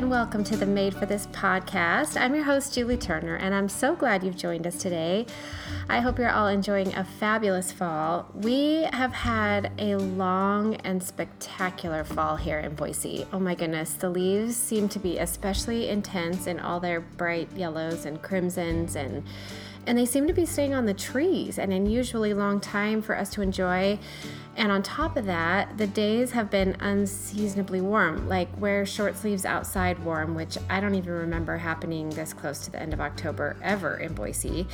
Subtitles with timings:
[0.00, 2.18] and welcome to the Made for This podcast.
[2.18, 5.26] I'm your host, Julie Turner, and I'm so glad you've joined us today.
[5.90, 8.26] I hope you're all enjoying a fabulous fall.
[8.32, 13.26] We have had a long and spectacular fall here in Boise.
[13.30, 18.06] Oh my goodness, the leaves seem to be especially intense in all their bright yellows
[18.06, 19.22] and crimsons and
[19.86, 23.30] and they seem to be staying on the trees an unusually long time for us
[23.30, 23.98] to enjoy.
[24.56, 29.44] And on top of that, the days have been unseasonably warm, like wear short sleeves
[29.44, 33.56] outside warm, which I don't even remember happening this close to the end of October
[33.62, 34.66] ever in Boise.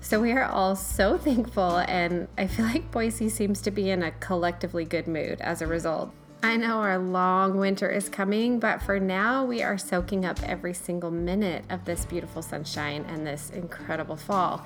[0.00, 4.02] So we are all so thankful, and I feel like Boise seems to be in
[4.02, 6.12] a collectively good mood as a result.
[6.44, 10.74] I know our long winter is coming, but for now, we are soaking up every
[10.74, 14.62] single minute of this beautiful sunshine and this incredible fall.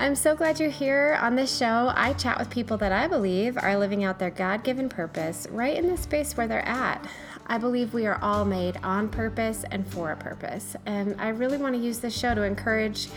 [0.00, 1.92] I'm so glad you're here on this show.
[1.94, 5.76] I chat with people that I believe are living out their God given purpose right
[5.76, 7.08] in the space where they're at.
[7.46, 11.58] I believe we are all made on purpose and for a purpose, and I really
[11.58, 13.08] want to use this show to encourage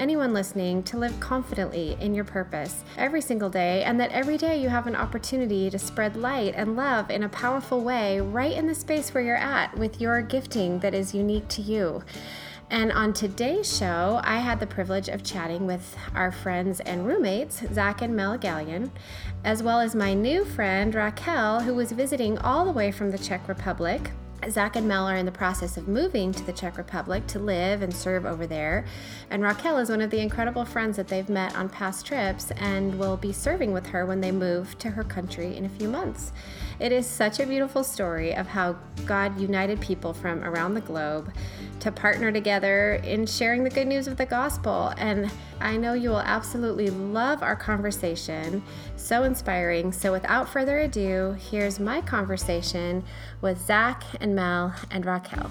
[0.00, 4.60] anyone listening to live confidently in your purpose every single day, and that every day
[4.60, 8.66] you have an opportunity to spread light and love in a powerful way right in
[8.66, 12.02] the space where you're at with your gifting that is unique to you.
[12.70, 17.62] And on today's show, I had the privilege of chatting with our friends and roommates,
[17.74, 18.90] Zach and Mel Gallion,
[19.44, 23.18] as well as my new friend, Raquel, who was visiting all the way from the
[23.18, 24.12] Czech Republic.
[24.48, 27.82] Zach and Mel are in the process of moving to the Czech Republic to live
[27.82, 28.84] and serve over there.
[29.28, 32.98] And Raquel is one of the incredible friends that they've met on past trips and
[32.98, 36.32] will be serving with her when they move to her country in a few months.
[36.78, 41.32] It is such a beautiful story of how God united people from around the globe
[41.80, 44.94] to partner together in sharing the good news of the gospel.
[44.96, 48.62] And I know you will absolutely love our conversation.
[48.96, 49.92] So inspiring.
[49.92, 53.04] So, without further ado, here's my conversation
[53.42, 55.50] with Zach and Mel and Raquel.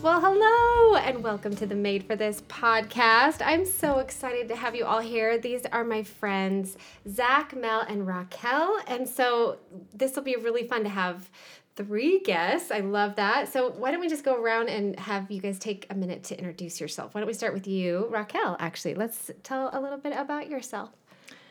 [0.00, 3.40] Well, hello, and welcome to the Made for This podcast.
[3.42, 5.38] I'm so excited to have you all here.
[5.38, 6.76] These are my friends,
[7.08, 8.80] Zach, Mel, and Raquel.
[8.86, 9.58] And so
[9.94, 11.30] this will be really fun to have
[11.76, 12.70] three guests.
[12.70, 13.52] I love that.
[13.52, 16.38] So why don't we just go around and have you guys take a minute to
[16.38, 17.14] introduce yourself?
[17.14, 18.56] Why don't we start with you, Raquel?
[18.60, 20.90] Actually, let's tell a little bit about yourself.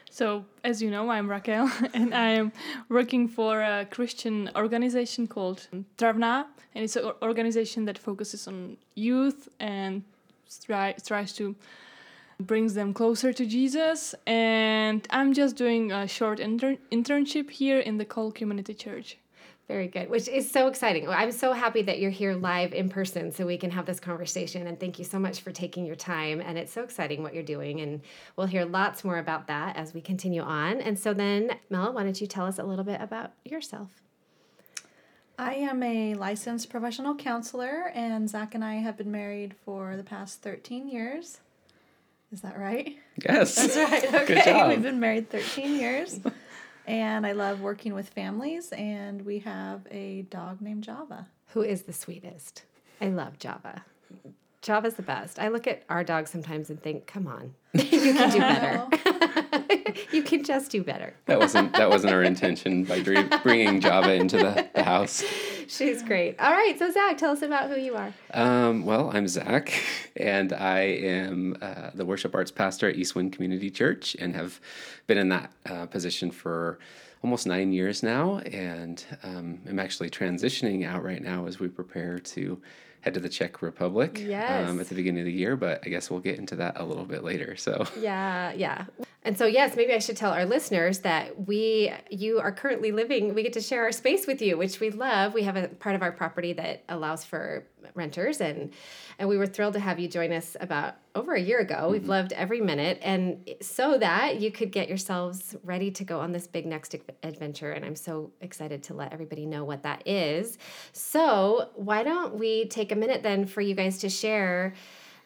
[0.09, 2.51] So, as you know, I'm Raquel, and I am
[2.87, 5.67] working for a Christian organization called
[5.97, 6.45] Travna,
[6.75, 10.03] and it's an organization that focuses on youth and
[10.67, 11.55] try, tries to
[12.39, 14.13] brings them closer to Jesus.
[14.27, 19.17] And I'm just doing a short inter- internship here in the Cole Community Church.
[19.67, 21.07] Very good, which is so exciting.
[21.07, 24.67] I'm so happy that you're here live in person so we can have this conversation.
[24.67, 26.41] And thank you so much for taking your time.
[26.41, 27.79] And it's so exciting what you're doing.
[27.79, 28.01] And
[28.35, 30.81] we'll hear lots more about that as we continue on.
[30.81, 34.01] And so then, Mel, why don't you tell us a little bit about yourself?
[35.39, 40.03] I am a licensed professional counselor, and Zach and I have been married for the
[40.03, 41.39] past 13 years.
[42.31, 42.97] Is that right?
[43.23, 43.55] Yes.
[43.55, 44.13] That's right.
[44.29, 44.67] Okay.
[44.67, 46.19] We've been married 13 years.
[46.85, 48.71] and I love working with families.
[48.71, 51.27] And we have a dog named Java.
[51.47, 52.63] Who is the sweetest?
[53.01, 53.83] I love Java.
[54.63, 55.39] Java's the best.
[55.39, 59.93] I look at our dog sometimes and think, come on, you can do better.
[60.13, 61.13] you can just do better.
[61.25, 65.21] that wasn't that wasn't our intention by bringing Java into the, the house.
[65.67, 66.39] She's great.
[66.39, 68.13] All right, so Zach, tell us about who you are.
[68.33, 69.73] Um, well, I'm Zach,
[70.15, 74.61] and I am uh, the worship arts pastor at Eastwind Community Church, and have
[75.07, 76.79] been in that uh, position for
[77.21, 82.19] almost nine years now, and um, I'm actually transitioning out right now as we prepare
[82.19, 82.61] to
[83.03, 84.69] head to the Czech Republic yes.
[84.69, 86.85] um, at the beginning of the year, but I guess we'll get into that a
[86.85, 87.57] little bit later.
[87.57, 88.85] So yeah, yeah.
[89.23, 93.33] And so yes, maybe I should tell our listeners that we you are currently living.
[93.33, 95.33] We get to share our space with you, which we love.
[95.33, 98.71] We have a part of our property that allows for renters and
[99.19, 101.75] and we were thrilled to have you join us about over a year ago.
[101.75, 101.91] Mm-hmm.
[101.91, 106.31] We've loved every minute and so that you could get yourselves ready to go on
[106.31, 110.57] this big next adventure and I'm so excited to let everybody know what that is.
[110.91, 114.73] So, why don't we take a minute then for you guys to share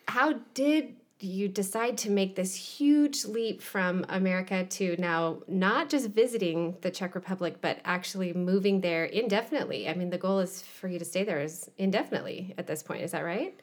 [0.08, 6.10] how did you decide to make this huge leap from America to now not just
[6.10, 9.90] visiting the Czech Republic, but actually moving there indefinitely.
[9.90, 13.02] I mean, the goal is for you to stay there is indefinitely at this point.
[13.02, 13.60] Is that right?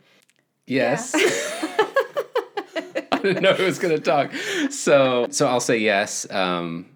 [0.66, 1.14] Yes.
[1.14, 1.84] Yeah.
[3.12, 4.32] I didn't know who was going to talk.
[4.70, 6.28] So, so I'll say yes.
[6.30, 6.86] Um,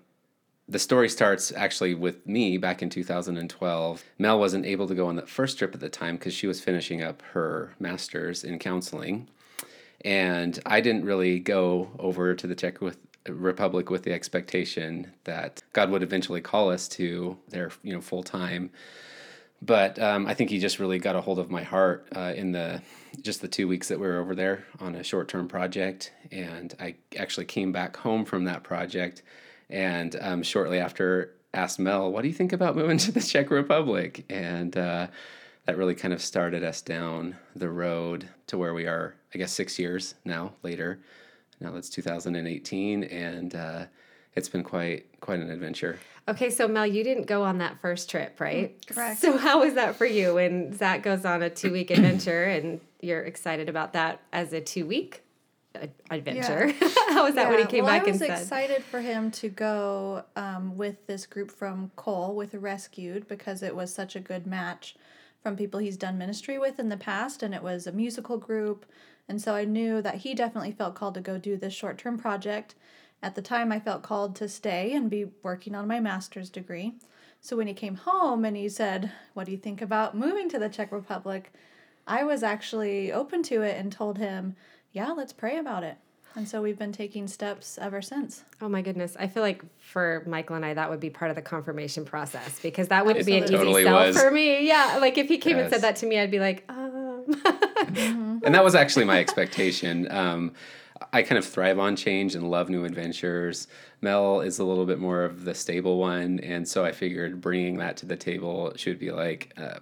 [0.68, 4.04] the story starts actually with me back in 2012.
[4.18, 6.60] Mel wasn't able to go on that first trip at the time because she was
[6.60, 9.28] finishing up her master's in counseling
[10.04, 12.98] and I didn't really go over to the Czech with,
[13.28, 18.22] Republic with the expectation that God would eventually call us to their you know full
[18.22, 18.70] time.
[19.60, 22.52] But um, I think he just really got a hold of my heart uh, in
[22.52, 22.80] the
[23.20, 26.74] just the two weeks that we were over there on a short term project, and
[26.78, 29.22] I actually came back home from that project,
[29.68, 33.50] and um, shortly after asked Mel, "What do you think about moving to the Czech
[33.50, 35.08] Republic?" and uh,
[35.68, 39.14] that really kind of started us down the road to where we are.
[39.34, 40.98] I guess six years now later.
[41.60, 43.84] Now it's 2018, and uh,
[44.34, 45.98] it's been quite quite an adventure.
[46.26, 48.80] Okay, so Mel, you didn't go on that first trip, right?
[48.80, 49.20] Mm, correct.
[49.20, 52.80] So how was that for you when Zach goes on a two week adventure and
[53.02, 55.22] you're excited about that as a two week
[56.10, 56.68] adventure?
[57.10, 58.40] how was that when he came well, back I was and said?
[58.40, 63.76] excited for him to go um, with this group from Cole with Rescued because it
[63.76, 64.96] was such a good match
[65.42, 68.86] from people he's done ministry with in the past, and it was a musical group.
[69.28, 72.18] And so I knew that he definitely felt called to go do this short term
[72.18, 72.74] project.
[73.22, 76.94] At the time, I felt called to stay and be working on my master's degree.
[77.40, 80.58] So when he came home and he said, What do you think about moving to
[80.58, 81.52] the Czech Republic?
[82.06, 84.56] I was actually open to it and told him,
[84.92, 85.98] Yeah, let's pray about it.
[86.38, 88.44] And so we've been taking steps ever since.
[88.60, 89.16] Oh my goodness.
[89.18, 92.60] I feel like for Michael and I, that would be part of the confirmation process
[92.60, 94.22] because that wouldn't be an Totally easy sell was.
[94.22, 94.64] for me.
[94.64, 94.98] Yeah.
[95.00, 97.24] Like if he came and said that to me, I'd be like, um.
[98.44, 100.08] and that was actually my expectation.
[100.12, 100.52] Um,
[101.12, 103.66] I kind of thrive on change and love new adventures.
[104.00, 107.78] Mel is a little bit more of the stable one, and so I figured bringing
[107.78, 109.80] that to the table should be like uh,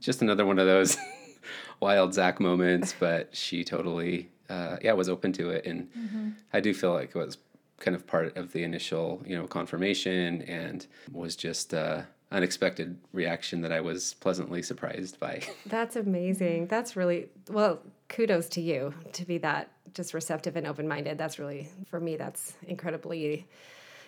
[0.00, 0.98] just another one of those
[1.80, 2.94] wild Zach moments.
[2.98, 7.18] But she totally, uh, yeah, was open to it, and I do feel like it
[7.18, 7.38] was
[7.78, 11.74] kind of part of the initial, you know, confirmation, and was just.
[11.74, 12.02] Uh,
[12.32, 15.42] unexpected reaction that I was pleasantly surprised by.
[15.66, 16.66] That's amazing.
[16.66, 21.16] That's really, well, kudos to you to be that just receptive and open minded.
[21.16, 23.46] That's really, for me, that's incredibly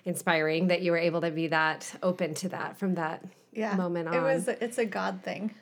[0.04, 3.24] inspiring that you were able to be that open to that from that
[3.76, 4.14] moment on.
[4.14, 5.54] It was it's a God thing.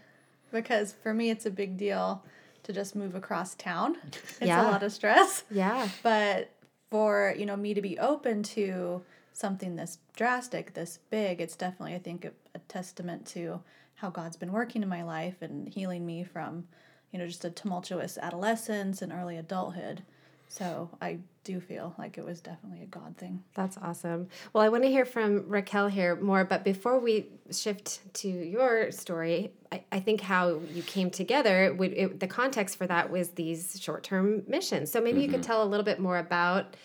[0.50, 2.22] Because for me it's a big deal
[2.64, 3.96] to just move across town.
[4.04, 4.62] It's Yeah.
[4.62, 5.44] a lot of stress.
[5.50, 5.88] yeah.
[6.02, 6.50] But
[6.90, 9.02] for, you know, me to be open to
[9.32, 13.60] something this drastic, this big, it's definitely I think a, a testament to
[13.96, 16.66] how God's been working in my life and healing me from,
[17.10, 20.02] you know, just a tumultuous adolescence and early adulthood.
[20.48, 23.42] So I do feel like it was definitely a God thing.
[23.54, 24.28] That's awesome.
[24.52, 28.90] Well, I want to hear from Raquel here more, but before we shift to your
[28.90, 33.30] story, I, I think how you came together, would, it, the context for that was
[33.30, 34.90] these short term missions.
[34.90, 35.46] So maybe you could mm-hmm.
[35.46, 36.76] tell a little bit more about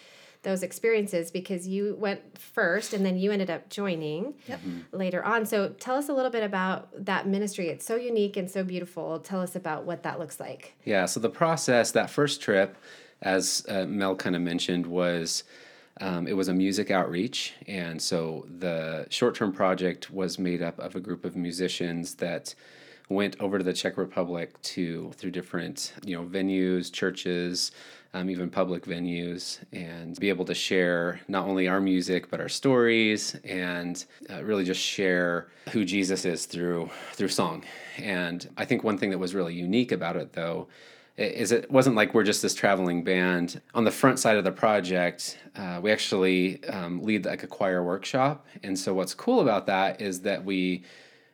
[0.41, 4.79] those experiences because you went first and then you ended up joining mm-hmm.
[4.91, 5.45] later on.
[5.45, 7.67] So tell us a little bit about that ministry.
[7.67, 9.19] It's so unique and so beautiful.
[9.19, 10.75] Tell us about what that looks like.
[10.85, 12.77] Yeah, so the process, that first trip,
[13.21, 15.43] as uh, Mel kind of mentioned, was
[16.01, 17.53] um, it was a music outreach.
[17.67, 22.55] And so the short term project was made up of a group of musicians that
[23.09, 27.71] went over to the Czech Republic to through different you know venues, churches,
[28.13, 32.49] um, even public venues, and be able to share not only our music but our
[32.49, 37.63] stories, and uh, really just share who Jesus is through through song.
[37.97, 40.67] And I think one thing that was really unique about it, though,
[41.19, 43.61] is it wasn't like we're just this traveling band.
[43.73, 47.83] On the front side of the project, uh, we actually um, lead like a choir
[47.83, 50.83] workshop, and so what's cool about that is that we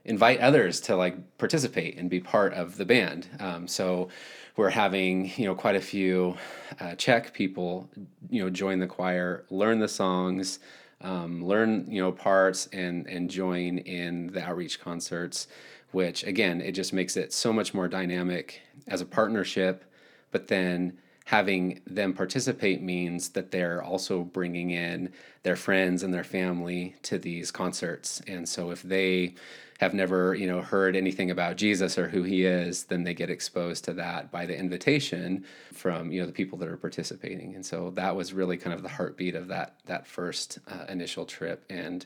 [0.06, 3.28] invite others to like participate and be part of the band.
[3.40, 4.10] Um, so
[4.56, 6.36] we're having you know quite a few
[6.80, 7.90] uh, Czech people
[8.30, 10.60] you know join the choir, learn the songs,
[11.02, 15.48] um, learn you know parts, and and join in the outreach concerts.
[15.92, 19.86] Which again, it just makes it so much more dynamic as a partnership.
[20.32, 25.12] But then having them participate means that they're also bringing in
[25.44, 28.22] their friends and their family to these concerts.
[28.28, 29.34] And so if they
[29.80, 33.30] have never, you know, heard anything about Jesus or who he is, then they get
[33.30, 37.56] exposed to that by the invitation from, you know, the people that are participating.
[37.56, 41.26] And so that was really kind of the heartbeat of that that first uh, initial
[41.26, 42.06] trip and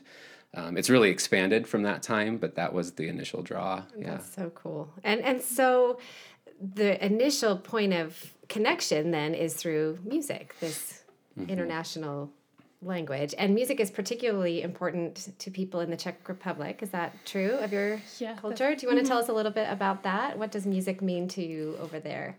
[0.52, 3.84] um, it's really expanded from that time, but that was the initial draw.
[3.96, 4.12] Yeah.
[4.12, 4.92] That's so cool.
[5.04, 5.98] And and so
[6.60, 11.02] the initial point of connection then is through music, this
[11.48, 12.30] international
[12.82, 13.34] language.
[13.38, 16.82] And music is particularly important to people in the Czech Republic.
[16.82, 18.74] Is that true of your Yeah, culture?
[18.74, 20.38] Do you want to tell us a little bit about that?
[20.38, 22.36] What does music mean to you over there?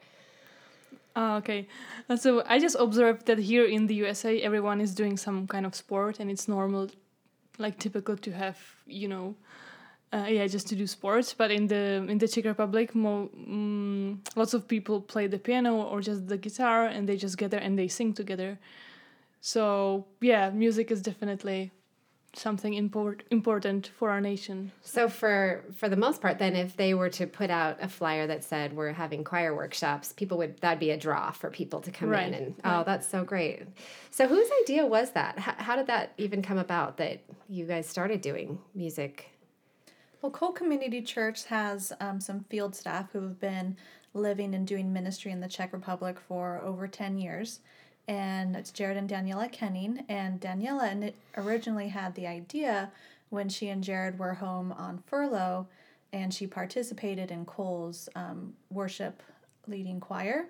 [1.16, 1.68] Ah, okay.
[2.10, 5.66] Uh, so I just observed that here in the USA, everyone is doing some kind
[5.66, 6.90] of sport, and it's normal,
[7.58, 9.36] like typical to have, you know,
[10.14, 11.34] uh, yeah, just to do sports.
[11.34, 15.82] But in the in the Czech Republic, mo- mm, lots of people play the piano
[15.82, 18.60] or just the guitar, and they just gather and they sing together.
[19.40, 21.72] So yeah, music is definitely
[22.34, 24.72] something import, important for our nation.
[24.82, 28.28] So for for the most part, then, if they were to put out a flyer
[28.28, 31.92] that said we're having choir workshops, people would that'd be a draw for people to
[31.92, 33.64] come Right, in and oh, that's so great.
[34.12, 35.40] So whose idea was that?
[35.40, 39.28] How, how did that even come about that you guys started doing music?
[40.22, 43.76] Well, Cole Community Church has um, some field staff who have been
[44.14, 47.60] living and doing ministry in the Czech Republic for over 10 years.
[48.08, 50.06] And it's Jared and Daniela Kenning.
[50.10, 52.92] And Daniela originally had the idea
[53.30, 55.66] when she and Jared were home on furlough
[56.14, 59.24] and she participated in Cole's um, worship
[59.66, 60.46] leading choir.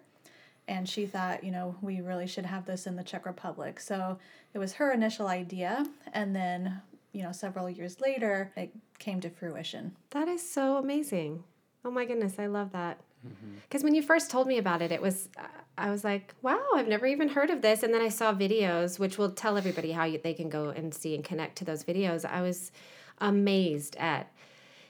[0.68, 3.80] And she thought, you know, we really should have this in the Czech Republic.
[3.80, 4.18] So
[4.54, 5.86] it was her initial idea.
[6.14, 9.96] And then, you know, several years later, it came to fruition.
[10.12, 11.44] That is so amazing.
[11.84, 13.00] Oh my goodness, I love that.
[13.26, 13.56] Mm-hmm.
[13.64, 15.30] Because when you first told me about it, it was
[15.78, 17.82] I was like, wow, I've never even heard of this.
[17.82, 20.94] And then I saw videos, which will tell everybody how you, they can go and
[20.94, 22.26] see and connect to those videos.
[22.26, 22.72] I was
[23.20, 24.32] amazed at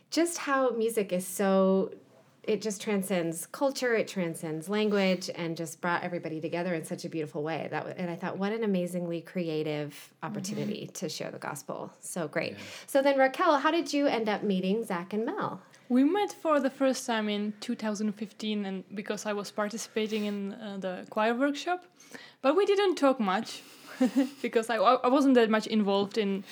[0.10, 1.94] just how music is so
[2.44, 7.10] it just transcends culture, it transcends language, and just brought everybody together in such a
[7.10, 7.68] beautiful way.
[7.70, 11.92] That wa- and I thought, what an amazingly creative opportunity to share the gospel.
[12.00, 12.56] So great.
[12.88, 15.62] So then, Raquel, how did you end up meeting Zach and Mel?
[15.90, 20.78] We met for the first time in 2015, and because I was participating in uh,
[20.80, 21.84] the choir workshop,
[22.42, 23.62] but we didn't talk much
[24.42, 26.44] because I, I wasn't that much involved in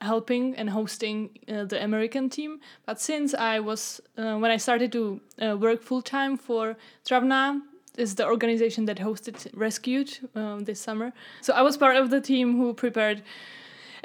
[0.00, 2.60] helping and hosting uh, the American team.
[2.86, 7.60] But since I was uh, when I started to uh, work full time for Travna,
[7.96, 11.12] is the organization that hosted Rescued um, this summer.
[11.40, 13.22] So I was part of the team who prepared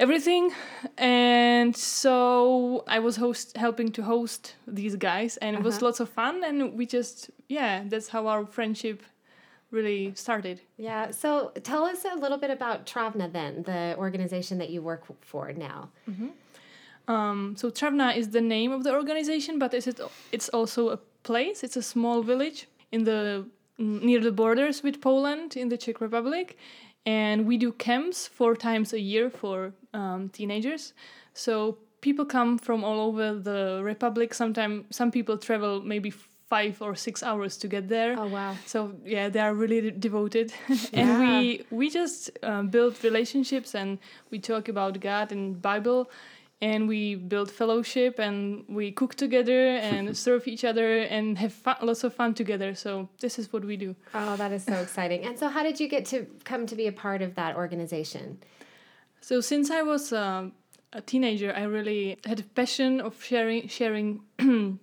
[0.00, 0.50] everything
[0.98, 5.86] and so i was host helping to host these guys and it was Uh-huh.
[5.86, 9.02] lots of fun and we just yeah that's how our friendship
[9.78, 11.10] really started Yeah.
[11.22, 11.30] So
[11.70, 15.78] tell us a little bit about Travna then, the organization that you work for now.
[17.14, 19.88] um, so Travna is the name of the organization but it's,
[20.32, 23.44] it's also a place it's a small village in the
[24.08, 26.56] near the borders with poland in the czech republic
[27.06, 30.92] and we do camps four times a year for um, teenagers
[31.32, 36.12] so people come from all over the republic sometimes some people travel maybe
[36.48, 38.54] five or six hours to get there Oh wow.
[38.66, 40.52] so yeah they are really devoted
[40.92, 43.98] and we we just um, build relationships and
[44.30, 46.10] we talk about god and bible
[46.60, 51.76] and we build fellowship and we cook together and serve each other and have fun,
[51.82, 55.24] lots of fun together so this is what we do Oh, that is so exciting.
[55.26, 58.38] And so how did you get to come to be a part of that organization?
[59.20, 60.52] so since i was um,
[60.92, 64.20] a teenager i really had a passion of sharing sharing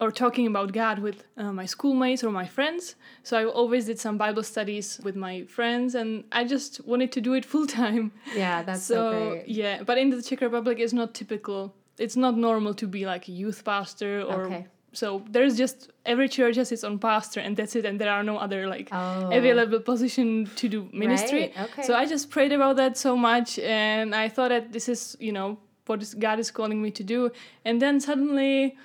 [0.00, 2.94] or talking about God with uh, my schoolmates or my friends.
[3.22, 7.20] So I always did some Bible studies with my friends, and I just wanted to
[7.20, 8.12] do it full time.
[8.36, 9.48] Yeah, that's so, great.
[9.48, 11.74] yeah, but in the Czech Republic, it's not typical.
[11.98, 14.46] It's not normal to be like a youth pastor or.
[14.46, 14.66] Okay.
[14.92, 17.84] So there's just every church has its own pastor, and that's it.
[17.84, 19.30] And there are no other like Oh.
[19.32, 21.40] available position to do ministry.
[21.56, 21.82] Right, okay.
[21.82, 25.30] So I just prayed about that so much, and I thought that this is you
[25.32, 27.30] know what is, God is calling me to do.
[27.64, 28.76] And then suddenly,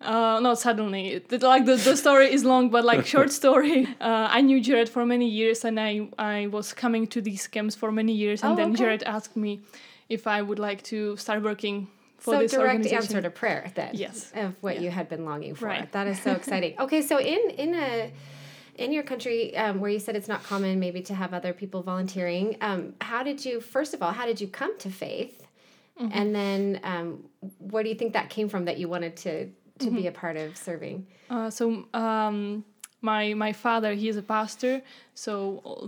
[0.00, 3.86] uh, not suddenly, like the, the story is long, but like short story.
[4.00, 7.74] Uh, I knew Jared for many years, and I I was coming to these camps
[7.76, 8.78] for many years, and Oh, then okay.
[8.78, 9.60] Jared asked me
[10.08, 11.88] if I would like to start working
[12.18, 12.96] for so this direct organization.
[12.96, 13.90] answer to prayer then.
[13.94, 14.32] Yes.
[14.34, 14.82] Of what Yeah.
[14.82, 15.66] you had been longing for.
[15.66, 15.90] Right.
[15.92, 16.74] That is so exciting.
[16.80, 18.10] okay, so in in a
[18.76, 21.82] in your country um, where you said it's not common maybe to have other people
[21.82, 25.36] volunteering, um, how did you first of all how did you come to faith,
[26.00, 26.18] Mm-hmm.
[26.18, 27.08] and then um,
[27.58, 29.50] where do you think that came from that you wanted to
[29.80, 29.96] to Mm-hmm.
[29.96, 31.06] be a part of serving?
[31.28, 32.64] Uh, so um,
[33.02, 34.82] my my father he is a pastor,
[35.14, 35.28] so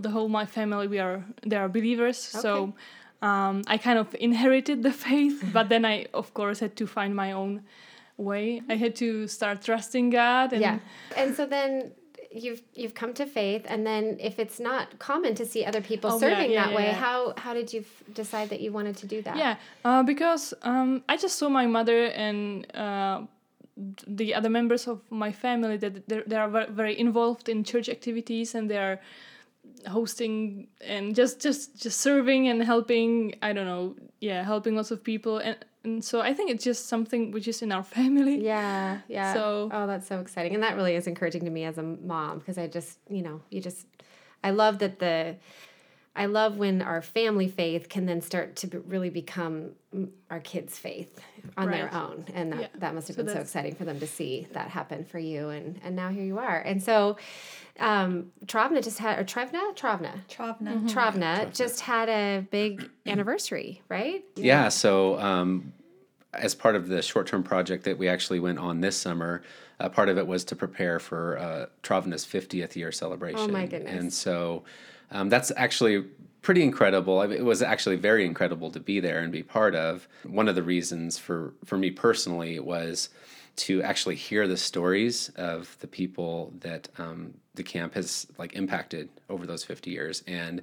[0.01, 2.17] the whole my family we are they are believers.
[2.17, 2.73] So
[3.21, 7.15] um, I kind of inherited the faith, but then I of course had to find
[7.15, 7.61] my own
[8.17, 8.61] way.
[8.69, 10.53] I had to start trusting God.
[10.53, 10.79] And yeah,
[11.17, 11.91] and so then.
[12.35, 16.09] You've you've come to faith, and then if it's not common to see other people
[16.13, 17.05] Oh, serving yeah, that yeah, way, yeah.
[17.05, 19.35] how how did you f- decide that you wanted to do that?
[19.37, 23.17] Yeah, uh, because um, I just saw my mother and uh,
[24.07, 28.55] the other members of my family that they're, they are very involved in church activities
[28.55, 28.99] and they are
[29.87, 35.03] hosting and just just just serving and helping i don't know yeah helping lots of
[35.03, 35.37] people.
[35.39, 38.37] And, and so i think it's just something which is in our family.
[38.43, 39.33] Yeah, yeah.
[39.33, 42.39] So- oh, that's so exciting, and that really is encouraging to me as a mom
[42.39, 43.85] because I just, you know, you just,
[44.43, 45.35] I love that the,
[46.15, 49.71] I love when our family faith can then start to be, really become
[50.29, 51.19] our kids' faith
[51.57, 52.67] on their own, and that, Yeah.
[52.75, 55.49] that must have So been so exciting for them to see that happen for you,
[55.49, 57.17] and and now here you are, and so
[57.79, 60.87] um, Travna just had or Trevna Travna Travna.
[60.87, 64.23] Travna just had a big anniversary, right?
[64.35, 64.69] Yeah.
[64.69, 65.73] So, um,
[66.33, 69.41] as part of the short term project that we actually went on this summer,
[69.79, 73.49] uh, part of it was to prepare for uh, Travna's 50th year celebration.
[73.49, 73.91] Oh, my goodness.
[73.91, 74.63] And so
[75.11, 76.05] um, that's actually
[76.41, 77.21] pretty incredible.
[77.21, 80.07] It was actually very incredible to be there and be part of.
[80.23, 83.09] One of the reasons for, for me personally was
[83.55, 89.09] to actually hear the stories of the people that um, the camp has like impacted
[89.29, 90.61] over those 50 years and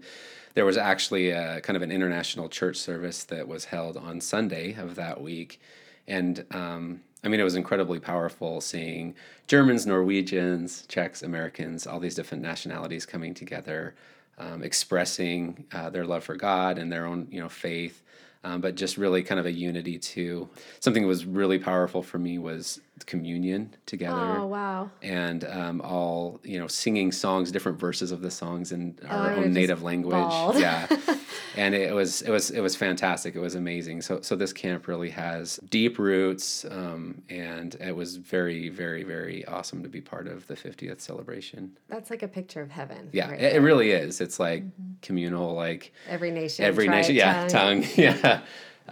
[0.54, 4.74] there was actually a, kind of an international church service that was held on sunday
[4.74, 5.60] of that week
[6.08, 9.14] and um, i mean it was incredibly powerful seeing
[9.46, 13.94] germans norwegians czechs americans all these different nationalities coming together
[14.40, 18.02] um, expressing uh, their love for god and their own you know faith
[18.42, 20.48] um, but just really kind of a unity too.
[20.80, 24.90] Something that was really powerful for me was communion together Oh wow!
[25.02, 29.44] and um, all you know singing songs, different verses of the songs in our would've
[29.44, 30.12] own native language.
[30.14, 30.58] bawled.
[30.58, 30.86] Yeah,
[31.56, 33.34] and it was it was it was fantastic.
[33.34, 34.02] It was amazing.
[34.02, 39.44] So so this camp really has deep roots, um, and it was very very very
[39.46, 41.72] awesome to be part of the 50th celebration.
[41.88, 43.08] That's like a picture of heaven.
[43.12, 44.20] Yeah, right it, it really is.
[44.20, 44.64] It's like
[45.02, 47.82] communal, like every nation, every tribe, nation yeah tongue.
[47.82, 48.40] tongue, yeah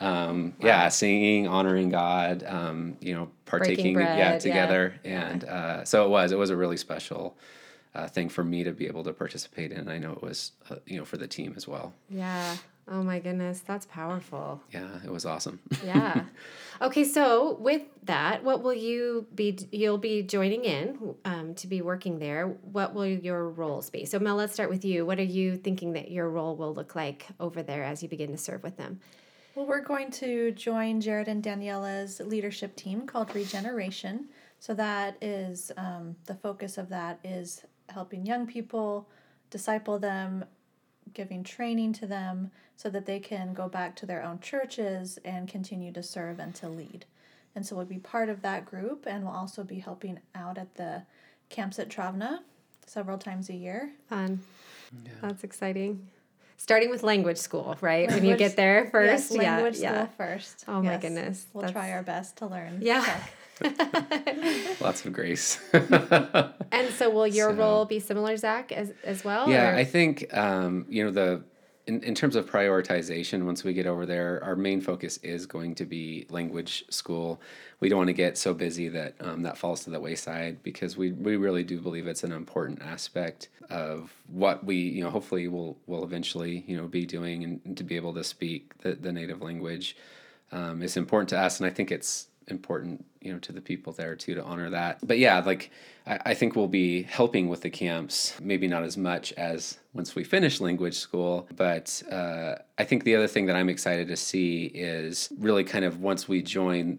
[0.00, 4.38] um yeah singing honoring god um you know partaking bread, yeah yeah.
[4.38, 7.36] together and uh so it was it was a really special
[7.94, 10.76] uh, thing for me to be able to participate in i know it was uh,
[10.86, 12.56] you know for the team as well Yeah.
[12.90, 14.62] Oh my goodness, that's powerful.
[14.72, 16.24] yeah it was awesome Yeah.
[16.80, 19.58] okay, so with that, what will you be?
[19.72, 22.46] You'll be joining in um, to be working there.
[22.46, 24.06] What will your roles be?
[24.06, 25.04] So Mel, let's start with you.
[25.04, 28.30] What are you thinking that your role will look like over there as you begin
[28.32, 29.00] to serve with them?
[29.58, 34.28] Well, we're going to join Jared and Daniela's leadership team called Regeneration.
[34.60, 39.08] So that is um, the focus of that is helping young people,
[39.50, 40.44] disciple them,
[41.12, 45.48] giving training to them so that they can go back to their own churches and
[45.48, 47.04] continue to serve and to lead.
[47.56, 50.76] And so we'll be part of that group and we'll also be helping out at
[50.76, 51.02] the
[51.48, 52.42] camps at Travna
[52.86, 53.90] several times a year.
[54.08, 54.38] Fun.
[55.20, 56.06] That's exciting.
[56.60, 58.10] Starting with language school, right?
[58.10, 60.06] when you get there first, Yes, language yeah, yeah.
[60.18, 60.64] first.
[60.68, 62.80] Oh my goodness, We'll that's- try our best to learn.
[62.82, 63.04] Yeah.
[64.80, 69.48] Lots of grace And so, will your So- role be similar, Zach, as as well?
[69.48, 71.42] Yeah, or- I think um, you know the
[71.88, 73.44] in, in terms of prioritization.
[73.44, 77.40] Once we get over there, our main focus is going to be language school.
[77.80, 80.96] We don't want to get so busy that um, that falls to the wayside because
[80.96, 85.48] we we really do believe it's an important aspect of what we you know hopefully
[85.48, 89.12] will will eventually you know be doing and, to be able to speak the, the
[89.12, 89.96] native language
[90.52, 93.92] um, is important to us, and I think it's important you know to the people
[93.92, 94.98] there too to honor that.
[95.06, 95.70] But yeah like
[96.06, 100.14] I, I think we'll be helping with the camps maybe not as much as once
[100.14, 101.48] we finish language school.
[101.56, 105.84] But uh, i think the other thing that i'm excited to see is really kind
[105.84, 106.98] of once we join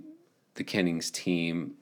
[0.56, 1.76] the kennings team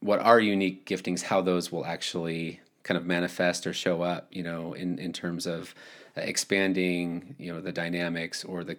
[0.00, 4.42] what our unique giftings how those will actually kind of manifest or show up you
[4.42, 5.74] know in in terms of
[6.16, 8.76] expanding you know the dynamics or the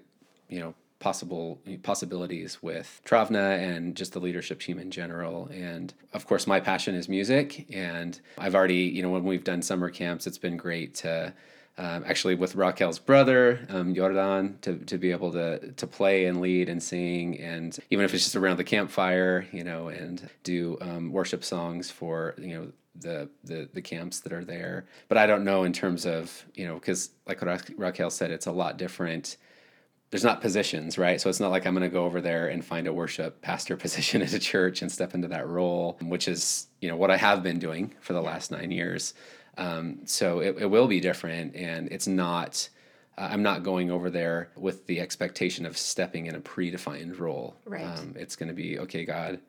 [0.49, 5.47] you know possible possibilities with Travna and just the leadership team in general.
[5.47, 7.65] And of course, my passion is music.
[7.73, 11.33] And I've already, you know, when we've done summer camps, it's been great to
[11.77, 16.39] um, actually with Raquel's brother, um, Jordan, to, to be able to to play and
[16.39, 20.77] lead and sing, and even if it's just around the campfire, you know, and do
[20.81, 24.85] um, worship songs for you know the, the the camps that are there.
[25.07, 28.47] But I don't know in terms of you know because like Ra- Raquel said, it's
[28.47, 29.37] a lot different
[30.11, 31.19] there's not positions, right?
[31.19, 33.75] So it's not like I'm going to go over there and find a worship pastor
[33.85, 37.17] position at a church and step into that role, which is, you know, what I
[37.17, 39.13] have been doing for the last nine years.
[39.57, 42.69] Um, so it, it will be different, and it's not.
[43.17, 47.55] Uh, I'm not going over there with the expectation of stepping in a predefined role.
[47.65, 47.83] Right.
[47.83, 49.39] Um, it's going to be okay, God.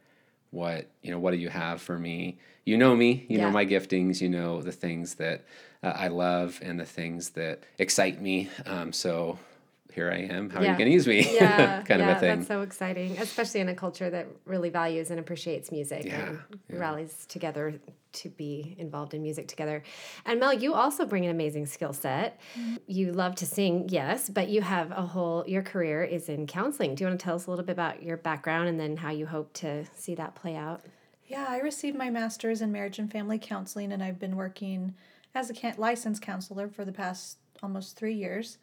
[0.50, 1.18] What you know?
[1.20, 2.38] What do you have for me?
[2.64, 3.24] You know me.
[3.28, 3.44] You Yeah.
[3.46, 4.20] know my giftings.
[4.20, 5.44] You know the things that
[5.82, 8.50] uh, I love and the things that excite me.
[8.66, 9.38] Um, so
[9.94, 10.50] here I am.
[10.50, 11.28] How are you going to use me?
[11.34, 12.36] yeah, kind yeah, of a thing.
[12.36, 16.38] That's so exciting, especially in a culture that really values and appreciates music Yeah, and
[16.70, 16.78] yeah.
[16.78, 17.74] rallies together
[18.12, 19.82] to be involved in music together.
[20.26, 22.40] And Mel, you also bring an amazing skill set.
[22.58, 22.76] Mm-hmm.
[22.86, 26.94] You love to sing, yes, but you have a whole your career is in counseling.
[26.94, 29.10] Do you want to tell us a little bit about your background and then how
[29.10, 30.82] you hope to see that play out?
[31.26, 34.94] Yeah, I received my master's in marriage and family counseling, and I've been working
[35.34, 38.58] as a can- licensed counselor for the past almost three years.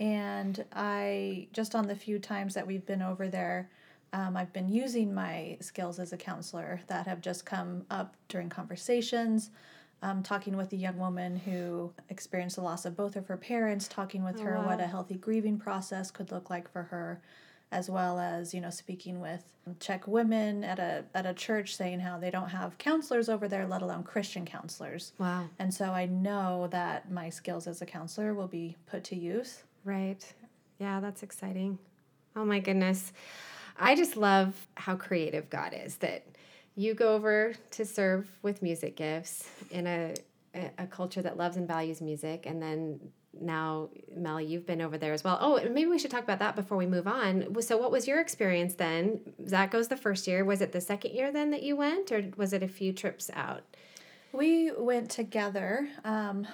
[0.00, 3.68] And I, just on the few times that we've been over there,
[4.12, 8.48] um, I've been using my skills as a counselor that have just come up during
[8.48, 9.50] conversations.
[10.00, 13.88] Um, talking with a young woman who experienced the loss of both of her parents,
[13.88, 17.20] talking with her what a healthy grieving process could look like for her,
[17.72, 19.42] as well as you know speaking with
[19.80, 23.66] Czech women at a at a church, saying how they don't have counselors over there,
[23.66, 25.14] let alone Christian counselors.
[25.18, 25.48] Wow.
[25.58, 29.64] And so I know that my skills as a counselor will be put to use.
[29.88, 30.22] Right.
[30.78, 31.78] Yeah, that's exciting.
[32.36, 33.10] Oh my goodness.
[33.78, 36.26] I just love how creative God is that
[36.76, 40.14] you go over to serve with music gifts in a
[40.76, 42.98] a culture that loves and values music and then
[43.40, 45.38] now Mel you've been over there as well.
[45.40, 47.62] Oh, maybe we should talk about that before we move on.
[47.62, 49.20] So what was your experience then?
[49.46, 50.44] Zach goes the first year.
[50.44, 53.30] Was it the second year then that you went or was it a few trips
[53.32, 53.62] out?
[54.32, 56.46] We went together um,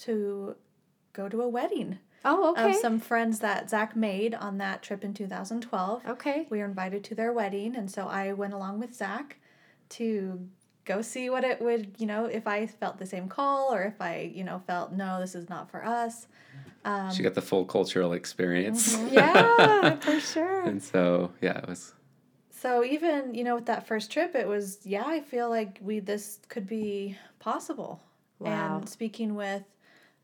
[0.00, 0.56] to
[1.12, 2.70] go to a wedding Oh, um, okay.
[2.70, 6.06] of some friends that Zach made on that trip in 2012.
[6.06, 6.46] okay.
[6.50, 9.38] We were invited to their wedding, and so I went along with Zach
[9.90, 10.48] to
[10.84, 14.00] go see what it would, you know, if I felt the same call or if
[14.00, 16.26] I, you know, felt no, this is not for us.
[16.84, 18.96] she um, got the full cultural experience.
[18.96, 19.08] Mm-hmm.
[19.14, 20.62] Yeah, for sure.
[20.62, 21.94] and so, yeah, it was.
[22.50, 25.02] So even you know with that first trip, it was yeah.
[25.04, 28.00] I feel like we this could be possible.
[28.38, 28.76] Wow.
[28.76, 29.64] And speaking with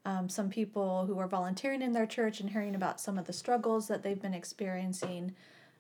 [0.08, 3.32] um, some people who are volunteering in their church and hearing about some of the
[3.32, 5.34] struggles that they've been experiencing,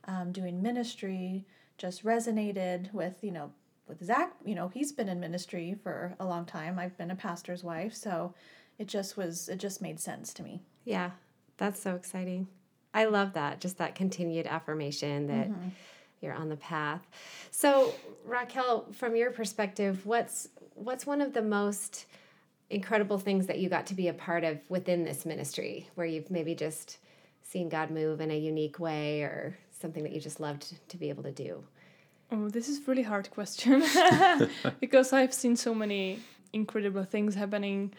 [0.04, 1.46] um, doing ministry,
[1.78, 3.50] just resonated with you know
[3.88, 4.34] with Zach.
[4.44, 6.78] You know he's been in ministry for a long time.
[6.78, 8.34] I've been a pastor's wife, so
[8.78, 10.60] it just was it just made sense to me.
[10.84, 11.12] Yeah,
[11.56, 12.48] that's so exciting.
[12.92, 15.48] I love that, just that continued affirmation that
[16.20, 17.06] you're on the path.
[17.50, 17.94] So,
[18.26, 22.04] Raquel, from your perspective, what's what's one of the most
[22.70, 26.30] incredible things that you got to be a part of within this ministry where you've
[26.30, 26.98] maybe just
[27.42, 31.08] seen God move in a unique way or something that you just loved to be
[31.08, 31.62] able to do?
[32.30, 33.82] Oh, this is really hard question
[34.80, 36.20] because I've seen so many
[36.52, 37.92] incredible things happening.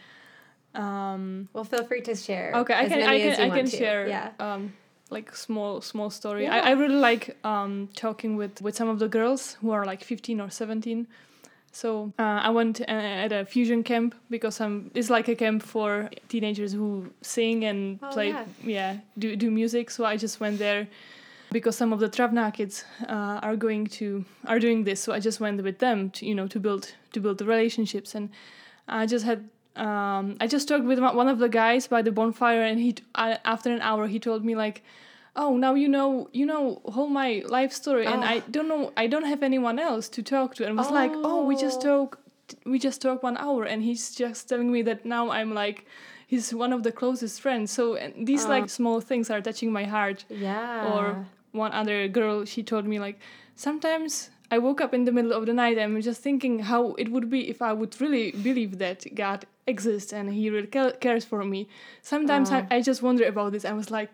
[0.76, 2.52] Um, Well, feel free to share.
[2.56, 3.76] okay, I can I can I can to.
[3.78, 4.32] share Yeah.
[4.40, 4.74] um,
[5.10, 6.44] like small small story.
[6.44, 6.56] Yeah.
[6.56, 10.04] I, I really like um, talking with with some of the girls who are like
[10.04, 11.08] fifteen or seventeen.
[11.72, 12.86] So uh, I went uh,
[13.26, 18.00] at a fusion camp because um, it's like a camp for teenagers who sing and
[18.02, 18.46] Oh, play, yeah.
[18.64, 19.90] yeah, do do music.
[19.92, 20.88] So I just went there
[21.52, 25.00] because some of the Travna kids uh, are going to are doing this.
[25.00, 28.16] So I just went with them to you know to build to build the relationships,
[28.16, 28.30] and
[28.88, 32.12] I just had um, I just talked with one one of the guys by the
[32.12, 34.82] bonfire, and he after an hour he told me like.
[35.36, 38.44] Oh, now you know you know whole my life story, and I oh.
[38.52, 41.56] don't know I don't have anyone else to talk to, and was like, oh, we
[41.56, 41.89] just Oh.
[41.89, 42.20] talk,
[42.65, 45.86] we just talk one hour, and he's just telling me that now I'm like,
[46.28, 47.72] he's one of the closest friends.
[47.72, 48.68] So and these like oh.
[48.68, 50.94] small things are touching my heart Yeah.
[50.94, 53.18] or one other girl she told me like
[53.56, 56.94] sometimes i woke up in the middle of the night and i'm just thinking how
[56.94, 60.68] it would be if i would really believe that god exists and he really
[61.02, 61.68] cares for me
[62.02, 62.68] sometimes I, oh.
[62.76, 64.12] I just wonder about this i was like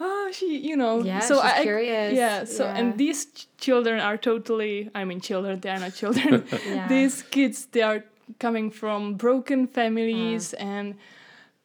[0.00, 2.14] oh she you know Yeah, so she's I, curious.
[2.14, 2.76] yeah so Yeah.
[2.78, 6.88] and these ch- children are totally i mean children they are not children Yeah.
[6.88, 8.04] these kids they are
[8.38, 10.94] coming from broken families and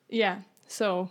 [0.10, 1.10] yeah so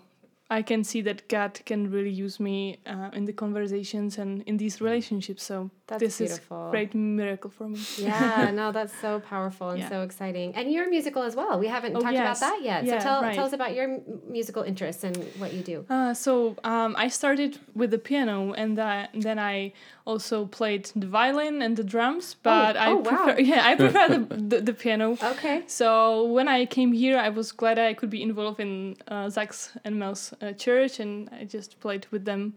[0.49, 4.57] i can see that god can really use me uh, in the conversations and in
[4.57, 6.67] these relationships so That's this beautiful.
[6.67, 9.89] is great miracle for me yeah, no, that's so powerful and Yeah.
[9.89, 10.55] so exciting.
[10.55, 11.59] And you're musical as well.
[11.59, 12.39] We haven't Oh, talked yes.
[12.39, 12.85] about that yet.
[12.85, 13.35] Yeah, so tell, right.
[13.35, 13.99] tell us about your
[14.29, 15.85] musical interests and what you do.
[15.91, 19.73] Uh, so um, I started with the piano, and that, then I
[20.05, 22.37] also played the violin and the drums.
[22.43, 23.03] But I oh, wow.
[23.03, 25.17] prefer, yeah, I prefer the, the the piano.
[25.33, 25.63] Okay.
[25.67, 25.91] So
[26.37, 29.99] when I came here, I was glad I could be involved in uh, Zach's and
[29.99, 32.55] Mel's uh, church, and I just played with them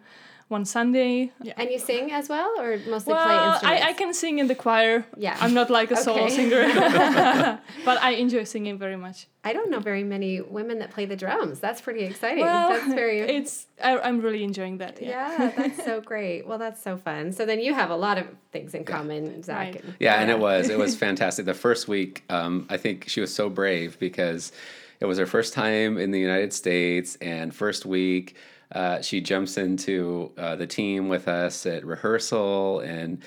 [0.49, 1.31] one Sunday.
[1.41, 1.53] Yeah.
[1.57, 3.85] And you sing as well, or mostly play Well, instruments?
[3.85, 5.05] I, I can sing in the choir.
[5.17, 5.37] Yeah.
[5.39, 6.63] I'm not like a solo singer,
[7.85, 9.27] but I enjoy singing very much.
[9.43, 11.59] I don't know very many women that play the drums.
[11.59, 12.43] That's pretty exciting.
[12.43, 13.19] Well, that's very.
[13.37, 15.01] It's I, I'm really enjoying that.
[15.01, 15.09] Yeah.
[15.39, 16.45] yeah, that's so great.
[16.47, 17.31] Well, that's so fun.
[17.33, 19.57] So then you have a lot of things in common, Zach.
[19.57, 19.83] Right.
[19.83, 21.45] and- Yeah, and it was it was fantastic.
[21.45, 24.51] The first week, um, I think she was so brave because
[24.99, 28.35] it was her first time in the United States, and first week.
[28.73, 33.21] Uh, she jumps into uh, the team with us at rehearsal and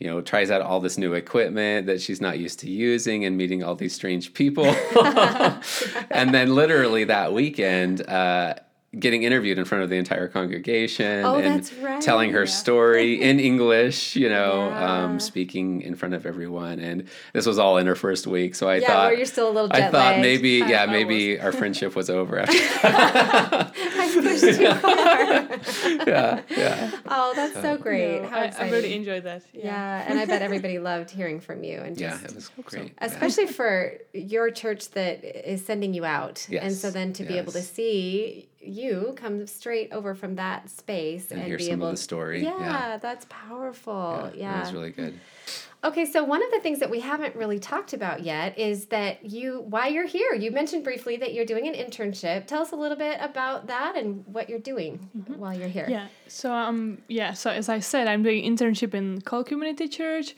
[0.00, 3.36] you know tries out all this new equipment that she's not used to using and
[3.36, 4.66] meeting all these strange people.
[6.10, 8.54] And then literally that weekend uh,
[8.98, 12.00] getting interviewed in front of the entire congregation Oh, and right.
[12.00, 15.04] telling her story in english you know Yeah.
[15.04, 16.78] um, speaking in front of everyone.
[16.80, 19.52] And this was all in her first week so i Yeah, thought you're still a
[19.52, 22.58] little i thought maybe yeah maybe our friendship was over after
[24.42, 26.08] I too far.
[26.08, 26.90] yeah, yeah.
[27.06, 28.22] oh, that's so great.
[28.22, 29.42] No, How I, I really enjoyed that.
[29.52, 30.04] yeah.
[30.06, 32.84] and I bet everybody loved hearing from you and Yeah, just it was great.
[32.84, 32.90] yeah.
[33.06, 37.52] especially for your church that is sending you out and so then to be able
[37.52, 41.78] to see you come straight over from that space And and, hear be some of
[41.80, 42.96] able the story, yeah, yeah.
[42.96, 45.18] that's powerful Yeah, yeah, it was really good.
[45.84, 49.24] okay so one of the things that we haven't really talked about yet is that
[49.24, 52.76] you why you're here you mentioned briefly that you're doing an internship tell us a
[52.76, 54.98] little bit about that and what you're doing
[55.36, 56.08] while you're here Yeah.
[56.26, 57.32] So um yeah.
[57.34, 60.34] So as I said, I'm doing internship in Cole Community Church,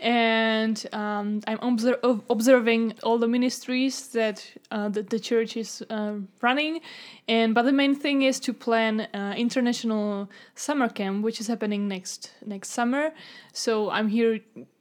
[0.00, 1.98] and um, I'm obser-
[2.30, 6.80] observing all the ministries that uh, that the church is uh, running,
[7.28, 11.86] and but the main thing is to plan uh, international summer camp, which is happening
[11.86, 13.12] next next summer.
[13.52, 14.40] So I'm here,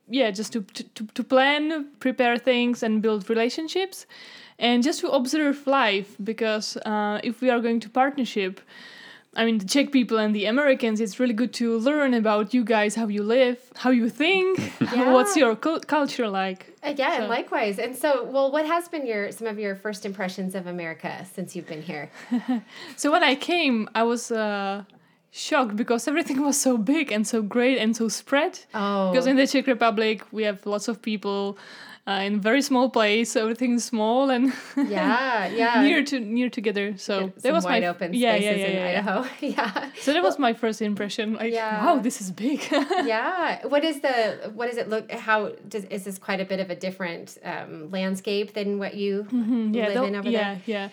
[0.09, 4.05] yeah, just to to, to, plan, prepare things, and build relationships,
[4.57, 8.61] and just to observe life because uh, if we are going to partnership.
[9.35, 12.63] I mean, the Czech people and the Americans, it's really good to learn about you
[12.63, 15.11] guys, how you live, how you think, yeah.
[15.15, 16.65] what's your cul- culture like.
[16.83, 17.77] Yeah, and So- likewise.
[17.79, 21.55] And so, well, what has been your some of your first impressions of America since
[21.55, 22.09] you've been here?
[22.97, 24.83] So when I came, I was uh,
[25.31, 28.59] shocked because everything was so big and so great and so spread.
[28.73, 31.57] Oh, Because in the Czech Republic, we have lots of people
[32.09, 35.83] uh, in a very small place, everything's small and yeah, yeah.
[35.83, 36.97] near to near together.
[36.97, 38.99] So Some that was wide my open yeah, spaces yeah, yeah, in yeah, yeah.
[38.99, 39.29] Idaho.
[39.41, 39.89] Yeah.
[40.01, 41.35] So that was my first impression.
[41.35, 41.85] Like, Yeah.
[41.85, 42.65] wow, this is big.
[42.71, 43.65] yeah.
[43.67, 46.69] What is the what does it look how does is this quite a bit of
[46.71, 49.27] a different um, landscape than what you
[49.71, 50.61] yeah, live in over yeah, there?
[50.65, 50.89] yeah.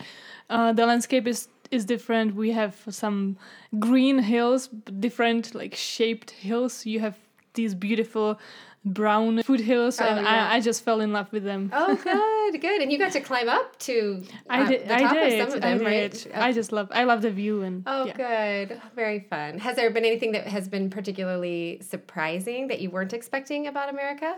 [0.49, 2.35] Uh, the landscape is is different.
[2.35, 3.37] We have some
[3.79, 4.67] green hills,
[4.99, 6.85] different like shaped hills.
[6.85, 7.15] You have
[7.53, 8.39] these beautiful
[8.85, 10.47] brown foothills, Oh, and yeah.
[10.49, 11.69] I, I just fell in love with them.
[11.73, 11.95] Oh,
[12.51, 12.81] good, good.
[12.81, 14.87] And you got to climb up to I uh, did.
[14.87, 15.39] the I top did.
[15.41, 15.85] of some of I them, did.
[15.87, 16.27] right?
[16.35, 16.87] I just love.
[16.91, 17.83] I love the view and.
[17.85, 18.65] Oh, yeah.
[18.67, 18.81] good.
[18.95, 19.59] Very fun.
[19.59, 24.35] Has there been anything that has been particularly surprising that you weren't expecting about America?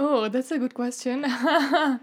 [0.00, 1.24] Oh, that's a good question.
[1.26, 1.98] I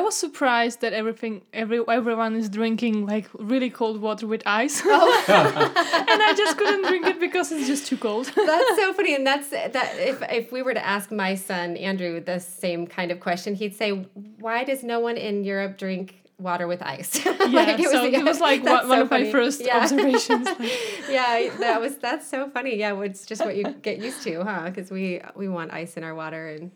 [0.00, 5.24] was surprised that everything, every everyone is drinking like really cold water with ice, Oh.
[6.12, 8.26] and I just couldn't drink it because it's just too cold.
[8.36, 9.72] That's so funny, and that's that.
[9.96, 13.74] If if we were to ask my son Andrew the same kind of question, he'd
[13.74, 13.92] say,
[14.40, 18.62] "Why does no one in Europe drink water with ice?" Yeah, so it was like
[18.62, 19.78] one, so of my first Yeah.
[19.78, 20.46] observations.
[20.46, 22.76] like- yeah, that was that's so funny.
[22.76, 24.64] Yeah, it's just what you get used to, huh?
[24.68, 26.70] Because we we want ice in our water, and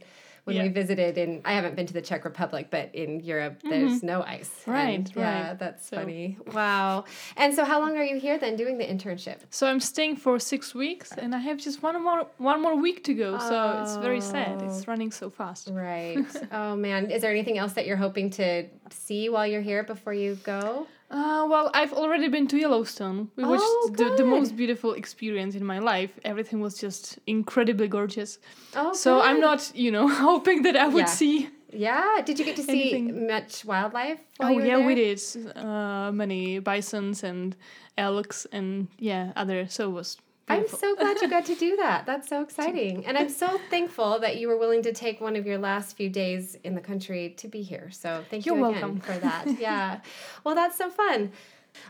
[0.44, 4.02] when we visited, and I haven't been to the Czech Republic, but in Europe, there's
[4.02, 4.50] no ice.
[4.62, 4.70] Mm-hmm.
[4.70, 5.58] Right, And, Yeah, right.
[5.58, 6.36] that's So- funny.
[6.52, 7.04] Wow.
[7.36, 9.38] And so, how long are you here then, doing the internship?
[9.50, 13.04] So I'm staying for six weeks, and I have just one more one more week
[13.04, 13.38] to go.
[13.38, 14.58] So it's very sad.
[14.60, 14.66] Oh.
[14.66, 15.68] It's running so fast.
[15.72, 16.18] Right.
[16.52, 20.14] oh man, is there anything else that you're hoping to see while you're here before
[20.14, 20.86] you go?
[21.12, 25.54] Uh, well, I've already been to Yellowstone, which Oh, is the, the most beautiful experience
[25.54, 26.18] in my life.
[26.24, 28.38] Everything was just incredibly gorgeous.
[28.74, 31.04] Oh, So I'm not, you know, hoping that I would Yeah.
[31.20, 31.48] see.
[31.70, 32.22] Yeah.
[32.24, 33.26] Did you get to see Anything.
[33.26, 34.20] much wildlife?
[34.40, 35.20] Oh yeah, we did
[35.56, 37.56] uh, many bisons and
[37.98, 39.66] elks and yeah, other.
[39.68, 40.16] So it was.
[40.48, 42.06] I'm so glad you got to do that.
[42.06, 43.06] That's so exciting.
[43.06, 46.10] And I'm so thankful that you were willing to take one of your last few
[46.10, 47.90] days in the country to be here.
[47.90, 49.00] So thank You're you again welcome.
[49.00, 49.46] for that.
[49.58, 50.00] Yeah.
[50.44, 51.32] Well, that's so fun.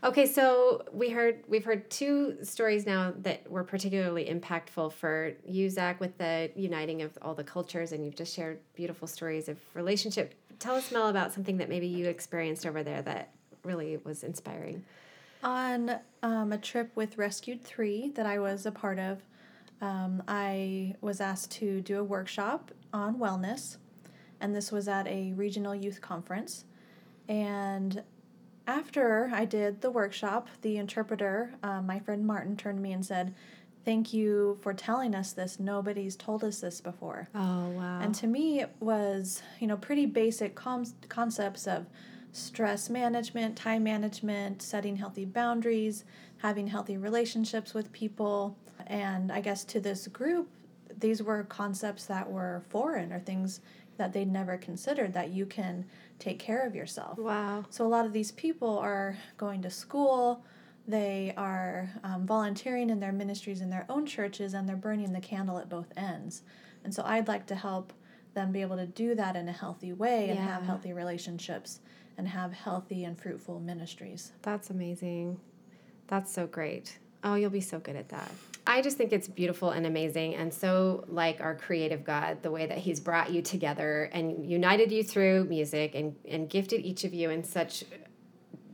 [0.04, 5.70] Okay, so we heard we've heard two stories now that were particularly impactful for you,
[5.70, 9.58] Zach, with the uniting of all the cultures, and you've just shared beautiful stories of
[9.74, 10.34] relationship.
[10.58, 13.30] Tell us, Mel, about something that maybe you experienced over there that
[13.64, 14.84] really was inspiring.
[15.42, 19.22] On um, a trip with Rescued 3 that I was a part of,
[19.80, 23.78] um, I was asked to do a workshop on wellness,
[24.40, 26.64] and this was at a regional youth conference.
[27.28, 28.02] And
[28.66, 33.04] after I did the workshop, the interpreter, uh, my friend Martin, turned to me and
[33.04, 33.34] said,
[33.84, 35.58] Thank you for telling us this.
[35.58, 37.28] Nobody's told us this before.
[37.34, 37.98] Oh wow!
[38.00, 41.86] And to me, it was, you know, pretty basic com- concepts of
[42.32, 46.04] stress management, time management, setting healthy boundaries,
[46.38, 48.56] having healthy relationships with people.
[48.86, 50.48] And I guess to this group,
[50.98, 53.60] these were concepts that were foreign or things
[53.98, 55.84] that they'd never considered that you can
[56.18, 57.18] take care of yourself.
[57.18, 57.64] wow.
[57.68, 60.44] So a lot of these people are going to school,
[60.88, 65.20] they are um, volunteering in their ministries in their own churches, and they're burning the
[65.20, 66.42] candle at both ends.
[66.82, 67.92] And so I'd like to help
[68.34, 71.80] them be able to do that in a healthy way and have healthy relationships
[72.16, 74.32] and have healthy and fruitful ministries.
[74.42, 75.40] That's amazing.
[76.08, 76.98] That's so great.
[77.24, 78.30] Oh, you'll be so good at that.
[78.66, 82.66] I just think it's beautiful and amazing, and so like our creative God, the way
[82.66, 87.12] that He's brought you together and united you through music and, and gifted each of
[87.12, 87.84] you in such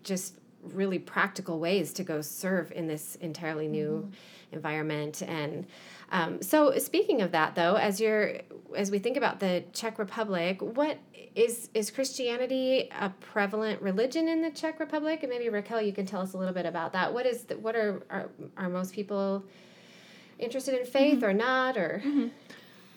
[0.02, 4.10] just really practical ways to go serve in this entirely new
[4.52, 5.22] environment.
[5.22, 5.66] And
[6.10, 8.40] um, so speaking of that though as you're
[8.76, 10.98] as we think about the czech republic what
[11.34, 15.22] is is christianity a prevalent religion in the czech republic?
[15.22, 17.12] And maybe raquel you can tell us a little bit about that.
[17.12, 19.44] What is the, what are, are are most people
[20.38, 22.02] interested in faith or not or?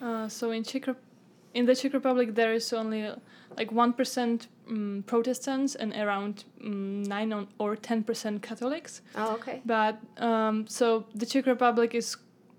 [0.02, 0.88] Uh, so in Czech,
[1.54, 3.08] in the Czech Republic, there is only
[3.56, 9.02] like one percent um, Protestants and around um, nine on, or ten percent Catholics.
[9.16, 12.16] oh okay But um, so the Czech Republic is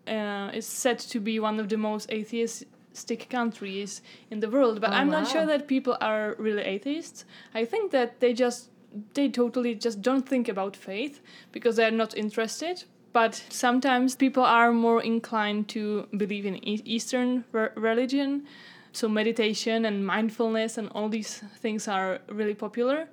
[0.08, 4.80] uh, is said to be one of the most atheistic countries in the world.
[4.82, 7.26] But Oh, I'm not sure that people are really atheists.
[7.56, 8.70] I think that they just
[9.14, 11.22] they totally just don't think about faith
[11.52, 12.84] because they're not interested.
[13.14, 18.46] But sometimes people are more inclined to believe in e- Eastern re- religion.
[18.94, 23.08] So meditation and mindfulness and all these things are really popular.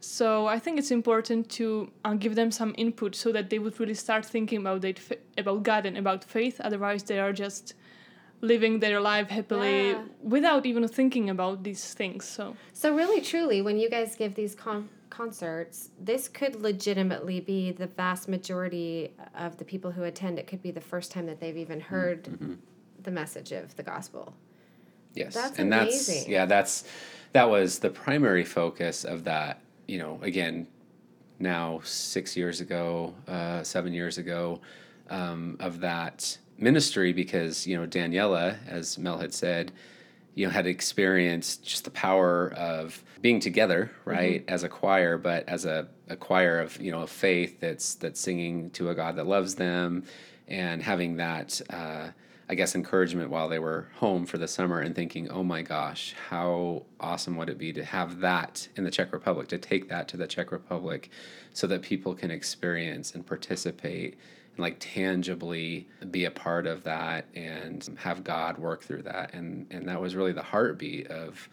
[0.00, 3.78] So I think it's important to uh, give them some input so that they would
[3.78, 4.98] really start thinking about it,
[5.38, 6.60] about God and about faith.
[6.60, 7.74] Otherwise, they are just
[8.40, 10.02] living their life happily Yeah.
[10.20, 12.24] without even thinking about these things.
[12.24, 17.70] So So really, truly, when you guys give these con- concerts, this could legitimately be
[17.70, 20.40] the vast majority of the people who attend.
[20.40, 22.58] It could be the first time that they've even heard
[23.04, 24.34] the message of the gospel.
[25.14, 26.30] Yes, That's and that's amazing.
[26.30, 26.84] yeah, that's
[27.32, 29.60] that was the primary focus of that.
[29.86, 30.66] You know, again,
[31.38, 34.60] now six years ago, uh, seven years ago,
[35.10, 39.72] um, of that ministry because you know Daniela, as Mel had said,
[40.34, 45.48] you know had experienced just the power of being together, right, as a choir, but
[45.48, 49.16] as a, a choir of you know of faith that's that's singing to a God
[49.16, 50.04] that loves them,
[50.48, 51.60] and having that.
[51.68, 52.08] Uh,
[52.48, 56.14] I guess encouragement while they were home for the summer and thinking, oh my gosh,
[56.28, 60.08] how awesome would it be to have that in the Czech Republic, to take that
[60.08, 61.10] to the Czech Republic
[61.52, 64.18] so that people can experience and participate
[64.54, 69.32] and like tangibly be a part of that and have God work through that.
[69.34, 71.48] And, and that was really the heartbeat of,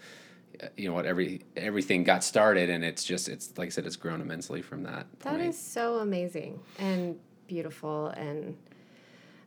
[0.75, 2.69] you know, what every, everything got started.
[2.69, 5.05] And it's just, it's like I said, it's grown immensely from that.
[5.19, 5.41] That point.
[5.43, 8.55] is so amazing and beautiful and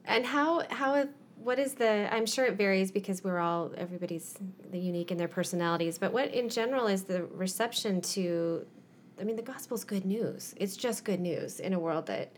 [0.05, 1.07] and how how
[1.43, 4.37] what is the I'm sure it varies because we're all everybody's
[4.73, 8.65] unique in their personalities, but what in general is the reception to
[9.21, 10.55] I mean the gospel's good news.
[10.57, 12.33] It's just good news in a world that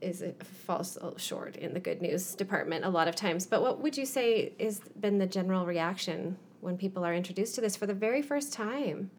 [0.00, 3.46] is falls short in the good news department a lot of times.
[3.46, 7.60] But what would you say has been the general reaction when people are introduced to
[7.60, 9.10] this for the very first time?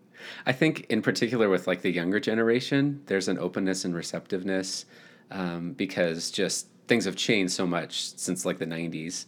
[0.45, 4.85] I think, in particular, with like the younger generation, there's an openness and receptiveness
[5.31, 9.23] um, because just things have changed so much since like the 90s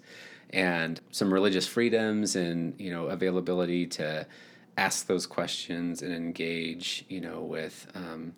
[0.49, 4.27] and some religious freedoms and, you know, availability to
[4.75, 8.33] ask those questions and engage, you know, with, um,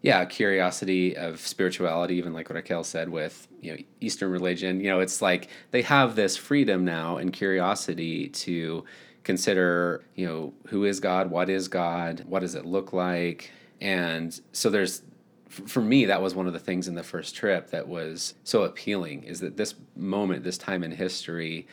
[0.00, 4.80] yeah, curiosity of spirituality, even like Raquel said with, you know, Eastern religion.
[4.80, 8.82] You know, it's like they have this freedom now and curiosity to
[9.24, 13.50] consider, you know, who is God, what is God, what does it look like,
[13.82, 15.02] and so there's
[15.48, 18.62] for me that was one of the things in the first trip that was so
[18.62, 21.66] appealing is that this moment this time in history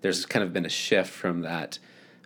[0.00, 1.78] there's kind of been a shift from that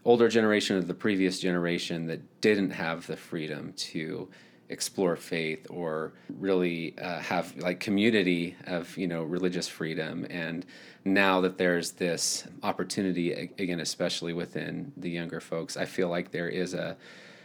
[0.05, 4.29] older generation of the previous generation that didn't have the freedom to
[4.69, 10.27] explore faith or really uh, have like community of you know religious freedom.
[10.31, 10.65] And
[11.05, 16.49] now that there's this opportunity again especially within the younger folks i feel like there
[16.49, 16.97] is a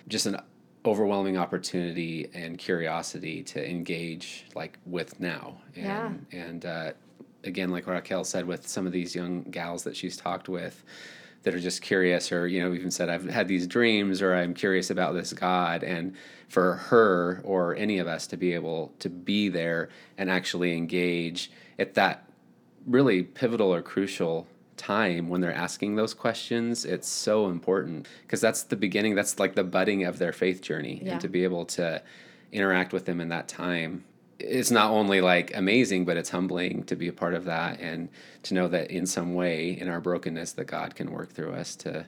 [0.08, 0.38] just an
[0.86, 6.12] overwhelming opportunity and curiosity to engage like with now and Yeah.
[6.32, 6.92] and uh,
[7.44, 10.84] again like raquel said with some of these young gals that she's talked with
[11.44, 14.54] that are just curious or you know even said i've had these dreams or i'm
[14.54, 16.16] curious about this god and
[16.48, 21.52] for her or any of us to be able to be there and actually engage
[21.80, 22.28] at that
[22.86, 28.64] really pivotal or crucial time when they're asking those questions it's so important because that's
[28.64, 31.14] the beginning that's like the budding of their faith journey Yeah.
[31.14, 32.02] and to be able to
[32.52, 34.04] interact with them in that time
[34.40, 38.08] it's not only like amazing but it's humbling to be a part of that and
[38.44, 41.76] to know that in some way in our brokenness that god can work through us
[41.76, 42.06] to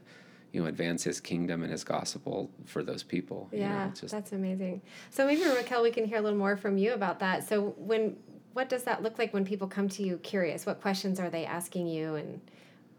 [0.51, 4.12] you know advance his kingdom and his gospel for those people you know, Yeah, just
[4.12, 4.81] that's amazing.
[5.12, 7.48] So maybe Raquel, we can hear a little more from you about that.
[7.48, 8.15] So when
[8.54, 10.65] what does that look like when people come to you curious?
[10.65, 12.41] What questions are they asking you, and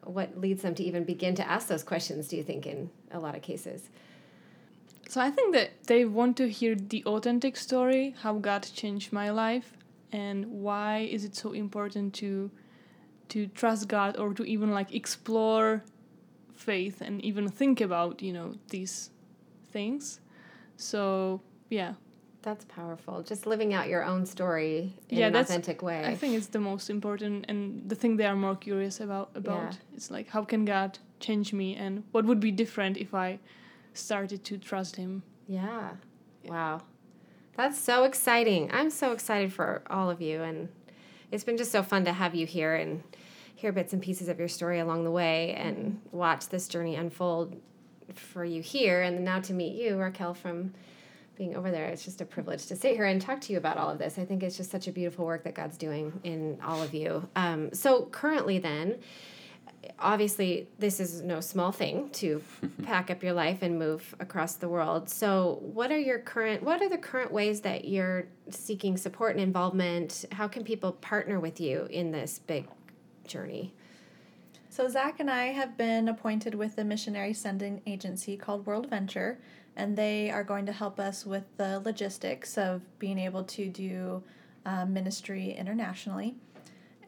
[0.04, 2.28] what leads them to even begin to ask those questions?
[2.28, 3.88] Do you think in a lot of cases?
[5.08, 9.30] So I think that they want to hear the authentic story, how God changed my
[9.30, 9.76] life,
[10.12, 12.50] and why is it so important to
[13.30, 15.84] to trust God or to even like explore
[16.52, 19.10] faith and even think about you know these
[19.72, 20.20] things.
[20.76, 21.94] So yeah,
[22.42, 23.22] That's powerful.
[23.22, 26.04] Just living out your own story in Yeah, an authentic way.
[26.04, 29.72] I think it's the most important and the thing they are more curious about about.
[29.72, 29.96] Yeah.
[29.96, 33.38] It's like how can God change me and what would be different if I
[33.92, 35.22] started to trust him.
[35.46, 35.90] Yeah.
[36.46, 36.82] Wow.
[37.56, 38.70] That's so exciting.
[38.72, 40.42] I'm so excited for all of you.
[40.42, 40.68] And
[41.30, 43.02] it's been just so fun to have you here and
[43.54, 46.16] hear bits and pieces of your story along the way and mm-hmm.
[46.16, 47.60] watch this journey unfold
[48.14, 49.02] for you here.
[49.02, 50.72] And now to meet you, Raquel, from
[51.40, 51.86] being over there.
[51.86, 54.18] It's just a privilege to sit here and talk to you about all of this.
[54.18, 57.26] I think it's just such a beautiful work that God's doing in all of you.
[57.34, 58.98] Um, so, currently, then,
[59.98, 62.42] obviously this is no small thing to
[62.82, 66.82] pack up your life and move across the world so what are your current what
[66.82, 71.58] are the current ways that you're seeking support and involvement how can people partner with
[71.58, 72.68] you in this big
[73.26, 73.72] journey
[74.68, 79.38] So Zach and I have been appointed with a missionary sending agency called World Venture,
[79.80, 84.22] and they are going to help us with the logistics of being able to do
[84.66, 86.34] um, ministry internationally.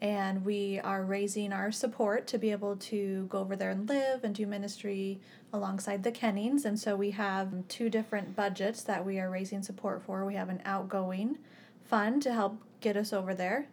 [0.01, 4.23] And we are raising our support to be able to go over there and live
[4.23, 5.19] and do ministry
[5.53, 6.65] alongside the Kennings.
[6.65, 10.25] And so we have two different budgets that we are raising support for.
[10.25, 11.37] We have an outgoing
[11.85, 13.67] fund to help get us over there.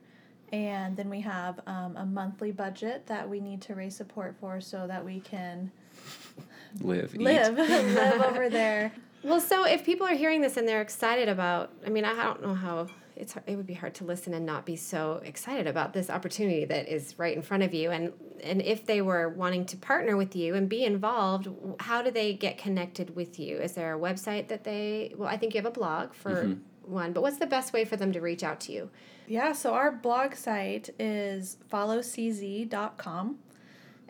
[0.53, 4.61] And then we have um, a monthly budget that we need to raise support for
[4.61, 5.73] so that we can
[6.79, 7.57] Live, live.
[7.59, 8.93] Live over there.
[9.23, 12.43] well so if people are hearing this and they're excited about i mean i don't
[12.43, 12.87] know how
[13.21, 16.64] it's it would be hard to listen and not be so excited about this opportunity
[16.64, 17.91] that is right in front of you.
[17.91, 18.12] And
[18.43, 21.49] and if they were wanting to partner with you and be involved
[21.79, 23.59] how do they get connected with you?
[23.59, 26.93] Is there a website that they well i think you have a blog for mm-hmm.
[26.93, 28.91] one but what's the best way for them to reach out to you?
[29.27, 33.39] Yeah, so our blog site is followcz.com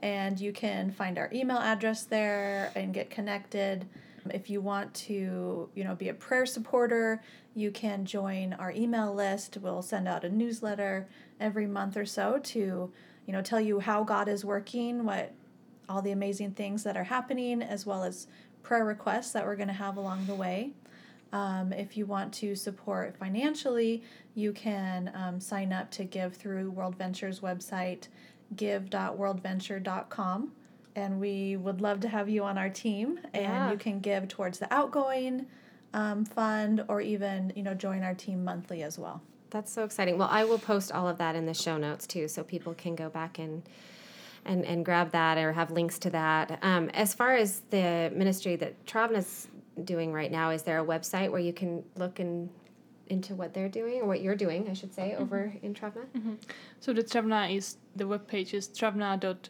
[0.03, 3.87] and you can find our email address there and get connected.
[4.31, 7.23] If you want to, you know, be a prayer supporter,
[7.55, 9.59] you can join our email list.
[9.61, 11.09] We'll send out a newsletter
[11.41, 12.93] every month or so to,
[13.27, 15.33] you know, tell you how God is working, what
[15.89, 18.27] all the amazing things that are happening, as well as
[18.63, 20.71] prayer requests that we're going to have along the way.
[21.33, 24.03] Um, if you want to support financially,
[24.35, 28.09] you can um, sign up to give through World Ventures website,
[28.57, 30.53] give.worldventure.com.
[30.97, 33.21] And we would love to have you on our team.
[33.33, 33.71] And Yeah.
[33.71, 35.47] you can give towards the outgoing
[35.93, 39.23] um, fund or even, you know, join our team monthly as well.
[39.51, 40.17] That's so exciting.
[40.19, 42.95] Well, I will post all of that in the show notes too, so people can
[42.95, 43.63] go back and
[44.45, 46.61] and and grab that or have links to that.
[46.63, 49.49] Um, as far as the ministry that Travna's
[49.85, 52.49] doing right now, is there a website where you can look and
[53.11, 56.07] into what they're doing or what you're doing, I should say, over in Travna?
[56.81, 59.49] So the Travna is the webpage is travna.cz,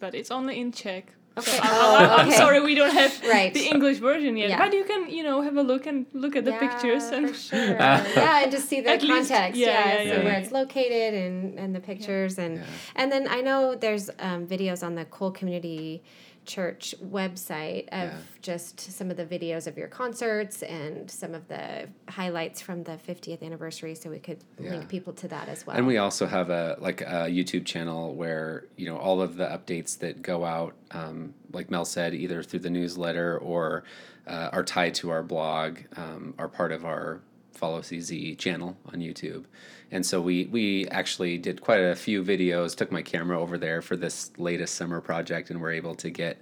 [0.00, 1.12] but it's only in Czech.
[1.38, 1.50] Okay.
[1.50, 2.36] So Oh, I, am okay.
[2.36, 3.54] sorry we don't have Right.
[3.54, 4.50] the English version yet.
[4.50, 4.58] Yeah.
[4.58, 7.58] But you can, you know, have a look and look at the pictures and sure.
[7.58, 9.58] yeah, and just see the At least- context.
[9.58, 10.38] yeah, yeah, yeah, so yeah, where yeah.
[10.40, 12.64] it's located and and the pictures and Yeah.
[12.96, 16.02] and then I know there's um, videos on the Cole Community
[16.44, 18.16] Church website of Yeah.
[18.40, 22.98] just some of the videos of your concerts and some of the highlights from the
[22.98, 24.70] 50th anniversary, so we could Yeah.
[24.72, 25.76] link people to that as well.
[25.76, 29.46] And we also have a like a YouTube channel where you know all of the
[29.46, 33.84] updates that go out, um, like Mel said, either through the newsletter or
[34.26, 37.20] uh, are tied to our blog, um, are part of our
[37.52, 39.44] Follow CZ channel on YouTube.
[39.90, 42.74] And so we we actually did quite a few videos.
[42.74, 46.38] Took my camera over there for this latest summer project, and we're able to get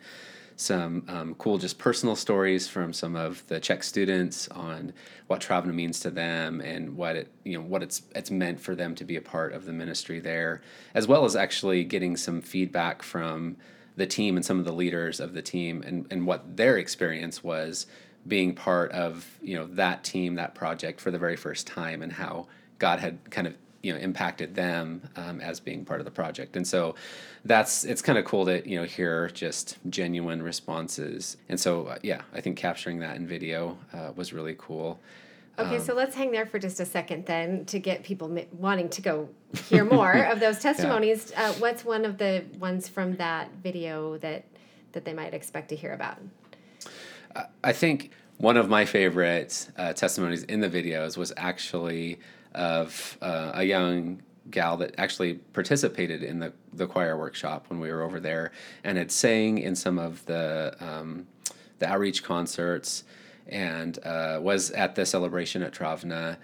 [0.61, 4.93] some um, cool, just personal stories from some of the Czech students on
[5.27, 8.75] what Travna means to them and what it, you know, what it's it's meant for
[8.75, 10.61] them to be a part of the ministry there,
[10.93, 13.57] as well as actually getting some feedback from
[13.97, 17.43] the team and some of the leaders of the team and, and what their experience
[17.43, 17.87] was
[18.27, 22.13] being part of you know that team that project for the very first time and
[22.13, 22.47] how
[22.79, 26.55] God had kind of you know impacted them um, as being part of the project
[26.55, 26.95] and so
[27.47, 31.97] that's it's kind of cool to you know hear just genuine responses and so uh,
[32.03, 35.01] yeah i think capturing that in video uh, was really cool
[35.59, 38.47] Okay, Um, so let's hang there for just a second then to get people mi-
[38.53, 39.29] wanting to go
[39.69, 41.33] hear more of those testimonies.
[41.37, 44.45] Uh, what's one of the ones from that video that
[44.93, 46.19] that they might expect to hear about?
[47.63, 52.19] I think one of my favorite uh, testimonies in the videos was actually
[52.55, 57.93] of uh, a young gal that actually participated in the, the choir workshop when we
[57.93, 58.51] were over there
[58.83, 61.27] and had sang in some of the um,
[61.79, 63.05] the outreach concerts
[63.49, 66.37] and uh, was at the celebration at Travna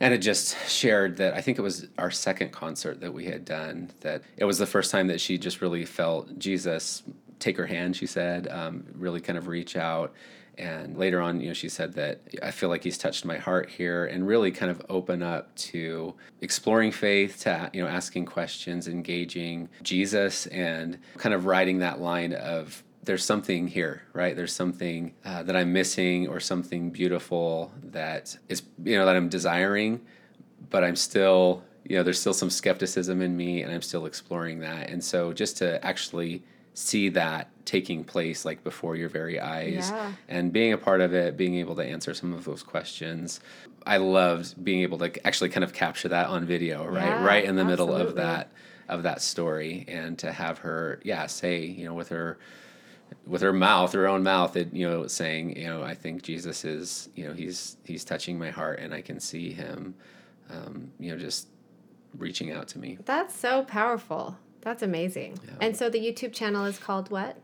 [0.00, 3.44] and had just shared that I think it was our second concert that we had
[3.44, 7.02] done that it was the first time that she just really felt Jesus
[7.42, 10.14] take her hand she said um, really kind of reach out
[10.58, 13.70] And later on, you know, she said that I feel like he's touched my heart
[13.70, 18.86] here and really kind of open up to exploring faith, to you know, asking questions,
[18.86, 24.36] engaging Jesus, and kind of riding that line of there's something here, right?
[24.36, 29.28] There's something uh, that I'm missing or something beautiful that is, you know, that I'm
[29.28, 30.00] desiring,
[30.70, 34.60] but I'm still, you know, there's still some skepticism in me and I'm still exploring
[34.60, 34.90] that.
[34.90, 36.44] And so just to actually
[36.74, 40.12] see that taking place like before your very eyes Yeah.
[40.28, 43.40] and being a part of it, being able to answer some of those questions.
[43.86, 47.04] I loved being able to actually kind of capture that on video, right?
[47.06, 48.50] Yeah, right in the middle of that
[48.88, 52.36] of that story and to have her yeah say you know with her
[53.26, 56.64] with her mouth her own mouth it you know saying you know i think jesus
[56.64, 59.94] is you know he's he's touching my heart and i can see him
[60.50, 61.46] um, you know just
[62.18, 64.36] reaching out to me That's so powerful.
[64.62, 65.38] That's amazing.
[65.60, 67.36] And so the YouTube channel is called what?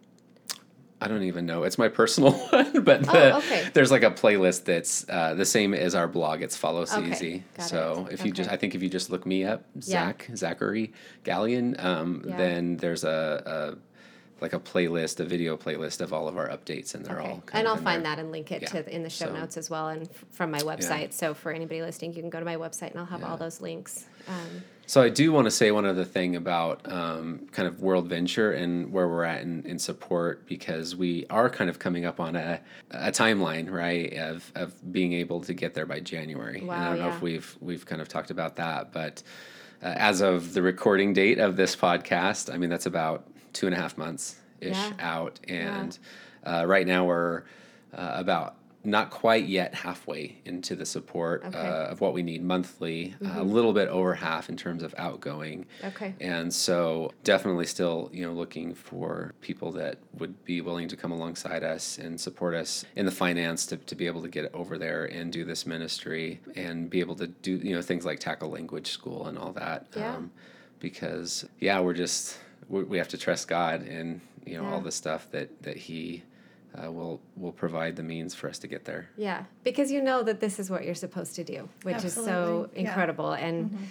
[1.00, 3.68] i don't even know it's my personal one but the, Oh, okay.
[3.72, 7.44] there's like a playlist that's uh, the same as our blog it's follow Okay, easy
[7.56, 8.14] got so it.
[8.14, 9.80] if you just i think if you just look me up Yeah.
[9.82, 10.92] zach zachary
[11.22, 12.36] galleon um, Yeah.
[12.36, 16.96] then there's a, a like a playlist a video playlist of all of our updates
[16.96, 18.16] and they're all kind and I'll in find there.
[18.16, 18.68] that and link it Yeah.
[18.82, 21.12] to in the show So- notes as well and f- from my website.
[21.12, 23.60] So for anybody listening, you can go to my website and I'll have all those
[23.60, 24.06] links.
[24.29, 28.09] Um, So I do want to say one other thing about um, kind of World
[28.09, 32.20] Venture and where we're at in, in support because we are kind of coming up
[32.20, 32.59] on a,
[32.91, 36.61] a timeline, right, of, of being able to get there by January.
[36.61, 39.22] and I don't know if we've we've kind of talked about that, but
[39.83, 43.74] uh, as of the recording date of this podcast, I mean that's about two and
[43.74, 44.93] a half months ish Yeah.
[45.01, 45.99] out, and
[46.45, 47.43] uh, right now we're
[47.93, 48.55] uh, about
[48.85, 51.59] not quite yet halfway into the support Okay.
[51.59, 53.51] uh, of what we need monthly, uh, a mm-hmm.
[53.51, 55.66] little bit over half in terms of outgoing.
[55.85, 56.14] Okay.
[56.20, 61.11] And so definitely still, you know, looking for people that would be willing to come
[61.11, 64.79] alongside us and support us in the finance to, to be able to get over
[64.79, 68.49] there and do this ministry and be able to do, you know, things like tackle
[68.49, 69.87] language school and all that.
[69.97, 70.14] Yeah.
[70.14, 70.31] Um,
[70.79, 74.93] because yeah, we're just, we we have to trust God and, you know, all the
[74.93, 76.22] stuff that, that he
[76.74, 79.08] uh, will, will provide the means for us to get there.
[79.16, 82.20] yeah, because you know that this is what you're supposed to do, which is so
[82.20, 82.88] Absolutely, yeah.
[82.88, 83.32] incredible.
[83.32, 83.88] And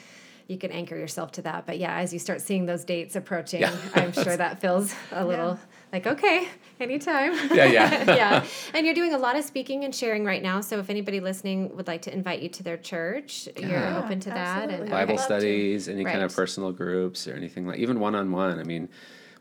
[0.47, 1.65] you can anchor yourself to that.
[1.65, 3.75] But yeah, as you start seeing those dates approaching, Yeah.
[3.95, 5.59] I'm sure that feels a little
[5.91, 6.47] like, okay,
[6.79, 7.33] anytime.
[7.53, 8.03] Yeah, yeah.
[8.15, 8.45] yeah.
[8.73, 10.61] And you're doing a lot of speaking and sharing right now.
[10.61, 14.29] So if anybody listening would like to invite you to their church, you're open to
[14.29, 14.63] that.
[14.63, 14.89] And absolutely.
[14.89, 15.23] Bible I'd love to.
[15.23, 18.57] studies, any kind of personal groups or anything like even one on one.
[18.59, 18.87] I mean,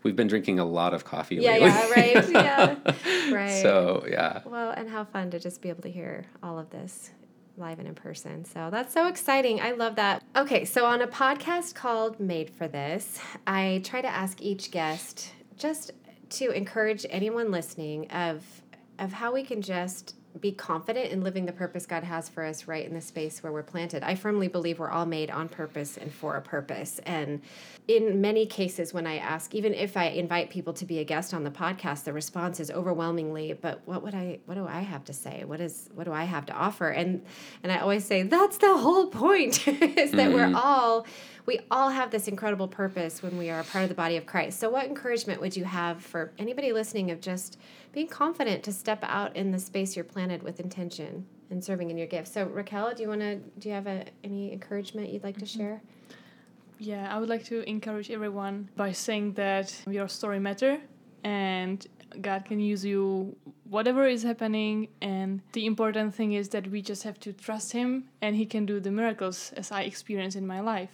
[0.06, 1.68] we've been drinking a lot of coffee Yeah, lately.
[1.68, 2.28] yeah, right.
[3.28, 3.34] Yeah.
[3.34, 3.62] Right.
[3.62, 4.40] so yeah.
[4.46, 7.10] Well, and how fun to just be able to hear all of this
[7.58, 8.44] live and in person.
[8.44, 9.60] So that's so exciting.
[9.60, 10.22] I love that.
[10.36, 15.32] Okay, so on a podcast called Made for This, I try to ask each guest
[15.56, 15.90] just
[16.30, 18.44] to encourage anyone listening of
[18.98, 22.66] of how we can just be confident in living the purpose God has for us
[22.66, 24.02] right in the space where we're planted.
[24.02, 27.00] I firmly believe we're all made on purpose and for a purpose.
[27.04, 27.40] And
[27.88, 31.32] in many cases, when I ask, even if I invite people to be a guest
[31.32, 35.04] on the podcast, the response is overwhelmingly, but what would I, what do I have
[35.04, 35.44] to say?
[35.44, 36.88] What is, what do I have to offer?
[36.88, 37.24] And,
[37.62, 40.56] and I always say, that's the whole point is that we're mm-hmm.
[40.56, 41.06] all,
[41.46, 44.26] we all have this incredible purpose when we are a part of the body of
[44.26, 44.58] Christ.
[44.58, 47.56] So, what encouragement would you have for anybody listening of just
[47.96, 51.96] being confident to step out in the space you're planted with intention and serving in
[51.96, 52.28] your gift?
[52.28, 53.36] So, Raquel, do you want to?
[53.58, 55.58] Do you have a, any encouragement you'd like to mm-hmm.
[55.58, 55.82] share?
[56.78, 60.78] Yeah, I would like to encourage everyone by saying that your story matter
[61.24, 61.86] and
[62.20, 63.34] God can use you
[63.64, 68.04] whatever is happening and the important thing is that we just have to trust him
[68.20, 70.90] and he can do the miracles as I experienced in my life.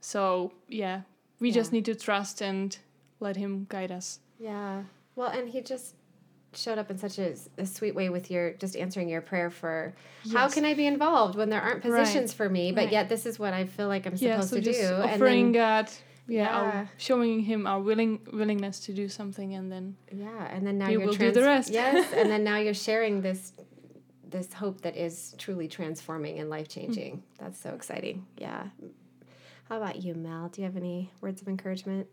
[0.00, 1.02] So, yeah,
[1.40, 2.78] we just need to trust and
[3.20, 4.20] let him guide us.
[4.38, 4.84] Yeah.
[5.14, 5.97] Well, and he just
[6.58, 9.94] showed up in such a, a sweet way with your just answering your prayer for
[10.32, 11.90] how can I be involved when there aren't Right.
[12.04, 12.92] positions for me, but Right.
[12.92, 14.94] yet this is what I feel like I'm Yeah, supposed so to just do.
[14.96, 15.90] And offering then, God
[16.26, 16.56] yeah, Yeah.
[16.60, 20.88] Our, showing him our willing willingness to do something and then yeah, and then now
[20.90, 21.70] you're will do the rest.
[21.70, 23.52] yes, and then now you're sharing this
[24.28, 27.22] this hope that is truly transforming and life changing.
[27.38, 28.26] That's so exciting.
[28.36, 28.64] Yeah.
[29.70, 30.48] How about you, Mel?
[30.48, 32.08] Do you have any words of encouragement?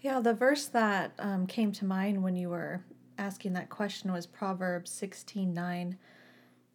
[0.00, 2.84] Yeah, the verse that um, came to mind when you were
[3.18, 5.98] asking that question was Proverbs sixteen nine.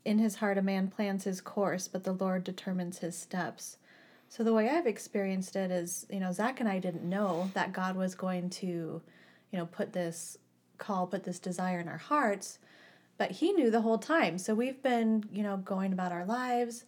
[0.05, 3.77] In his heart, a man plans his course, but the Lord determines his steps.
[4.27, 7.71] So, the way I've experienced it is, you know, Zach and I didn't know that
[7.71, 9.01] God was going to, you
[9.59, 10.37] know, put this
[10.77, 12.59] call, put this desire in our hearts,
[13.17, 14.37] but He knew the whole time.
[14.37, 16.83] So, we've been, you know, going about our lives,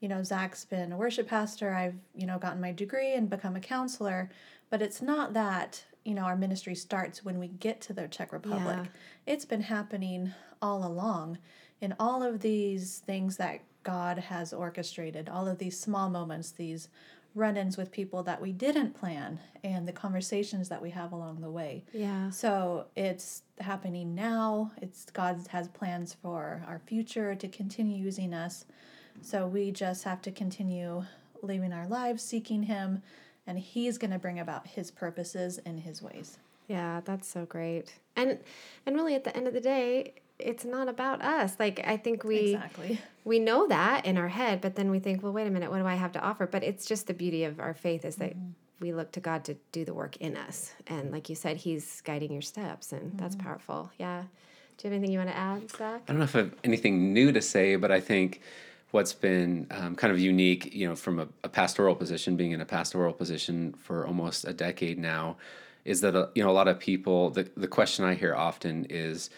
[0.00, 1.72] you know, Zach's been a worship pastor.
[1.72, 4.30] I've, you know, gotten my degree and become a counselor.
[4.68, 8.32] But it's not that, you know, our ministry starts when we get to the Czech
[8.32, 8.78] Republic.
[8.78, 8.86] Yeah.
[9.26, 11.38] It's been happening all along
[11.80, 16.88] in all of these things that God has orchestrated, all of these small moments, these
[17.34, 21.40] run ins with people that we didn't plan, and the conversations that we have along
[21.40, 21.82] the way.
[21.92, 22.30] Yeah.
[22.30, 24.72] So it's happening now.
[24.82, 28.66] It's God has plans for our future to continue using us.
[29.22, 31.04] So we just have to continue
[31.42, 33.02] living our lives, seeking Him,
[33.46, 36.38] and He's going to bring about His purposes in His ways.
[36.68, 37.94] Yeah, that's so great.
[38.16, 38.38] And
[38.86, 41.56] and really at the end of the day, it's not about us.
[41.58, 43.00] Like I think we Exactly.
[43.24, 45.78] we know that in our head, but then we think, well, wait a minute, what
[45.78, 46.46] do I have to offer?
[46.46, 48.50] But it's just the beauty of our faith is that mm-hmm.
[48.80, 50.72] we look to God to do the work in us.
[50.86, 53.46] And like you said, He's guiding your steps, and that's mm-hmm.
[53.46, 53.90] powerful.
[53.98, 54.22] Yeah.
[54.78, 56.02] Do you have anything you want to add, Zach?
[56.08, 58.40] I don't know if I have anything new to say, but I think
[58.92, 62.60] what's been um, kind of unique, you know, from a, a pastoral position, being in
[62.60, 65.36] a pastoral position for almost a decade now,
[65.84, 67.30] is that uh, you know a lot of people.
[67.30, 69.30] The the question I hear often is,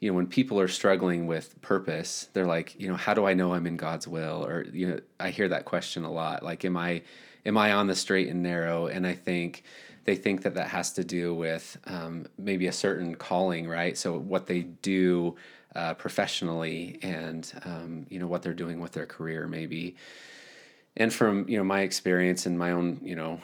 [0.00, 3.34] you know, when people are struggling with purpose, they're like, you know, how do I
[3.34, 4.46] know I'm in God's will?
[4.46, 6.42] Or you know, I hear that question a lot.
[6.42, 7.02] Like, am I
[7.44, 8.86] am I on the straight and narrow?
[8.86, 9.64] And I think
[10.04, 13.96] they think that that has to do with um, maybe a certain calling, right?
[13.96, 15.36] So what they do
[15.74, 19.96] uh, professionally, and um, you know what they're doing with their career, maybe.
[20.96, 23.40] And from you know my experience and my own you know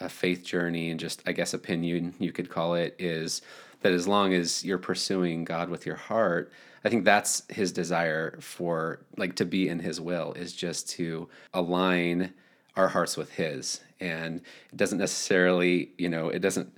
[0.00, 3.42] a faith journey and just I guess opinion you could call it is
[3.82, 6.52] that as long as you're pursuing God with your heart,
[6.84, 11.28] I think that's his desire for like to be in his will is just to
[11.54, 12.34] align
[12.76, 14.42] our hearts with his and
[14.72, 16.76] it doesn't necessarily you know it doesn't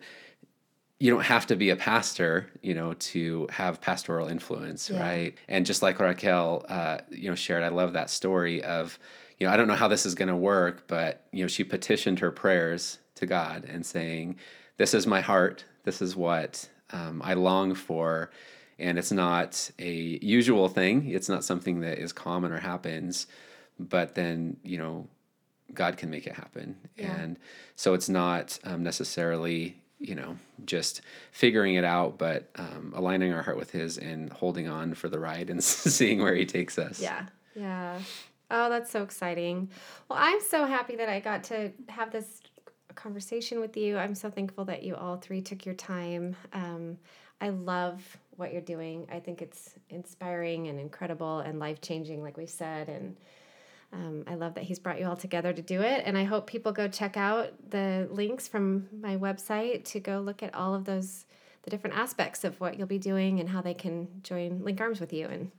[1.00, 5.00] you don't have to be a pastor, you know, to have pastoral influence, Yeah.
[5.00, 5.34] right?
[5.46, 8.98] And just like Raquel, uh, you know, shared, I love that story of,
[9.38, 11.62] you know, I don't know how this is going to work, but you know, she
[11.62, 14.36] petitioned her prayers to God and saying,
[14.76, 15.64] "This is my heart.
[15.84, 18.30] This is what um, I long for."
[18.80, 21.08] And it's not a usual thing.
[21.10, 23.26] It's not something that is common or happens,
[23.78, 25.06] but then you know,
[25.72, 26.76] God can make it happen.
[26.96, 27.14] Yeah.
[27.16, 27.38] And
[27.76, 31.00] so it's not um, necessarily, you know, just
[31.32, 35.18] figuring it out, but um, aligning our heart with His and holding on for the
[35.18, 37.00] ride and seeing where He takes us.
[37.00, 37.26] Yeah.
[37.54, 37.98] Yeah.
[38.50, 39.70] Oh, that's so exciting.
[40.08, 42.40] Well, I'm so happy that I got to have this
[42.94, 43.98] conversation with you.
[43.98, 46.34] I'm so thankful that you all three took your time.
[46.52, 46.98] Um,
[47.40, 49.06] I love what you're doing.
[49.12, 52.88] I think it's inspiring and incredible and life changing, like we said.
[52.88, 53.16] And
[53.92, 56.02] um, I love that he's brought you all together to do it.
[56.04, 60.42] And I hope people go check out the links from my website to go look
[60.42, 61.24] at all of those
[61.64, 65.00] the different aspects of what you'll be doing and how they can join link arms
[65.00, 65.50] with you and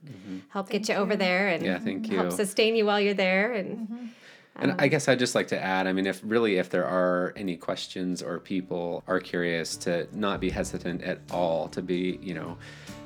[0.48, 2.36] help get you, over there and Yeah, thank help you.
[2.36, 4.10] sustain you while you're there and
[4.56, 7.32] And I guess I'd just like to add, I mean, if really, if there are
[7.34, 12.34] any questions or people are curious, to not be hesitant at all, to be, you
[12.34, 12.58] know,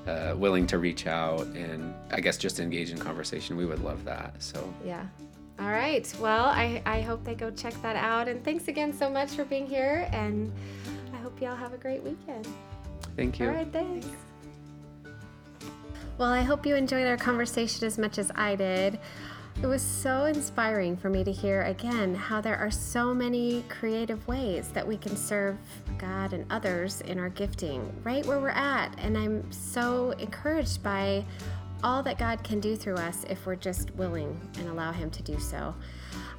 [0.07, 3.57] uh, willing to reach out and I guess just engage in conversation.
[3.57, 4.43] We would love that.
[4.43, 4.73] So.
[4.85, 5.07] Yeah.
[5.59, 6.13] All right.
[6.21, 8.29] Well I, I hope they go check that out.
[8.29, 10.09] And thanks again so much for being here.
[10.13, 10.53] And
[11.13, 12.47] i hope y'all have a great weekend.
[13.17, 13.47] Thank you.
[13.49, 13.73] all right.
[13.73, 14.09] Thanks.
[16.19, 19.01] Well i hope you enjoyed our conversation as much as i did
[19.63, 24.27] it was so inspiring for me to hear again how there are so many creative
[24.27, 25.57] ways that we can serve
[25.97, 28.95] God and others in our gifting right where we're at.
[28.99, 31.25] And I'm so encouraged by
[31.83, 35.23] all that God can do through us if we're just willing and allow Him to
[35.23, 35.75] do so.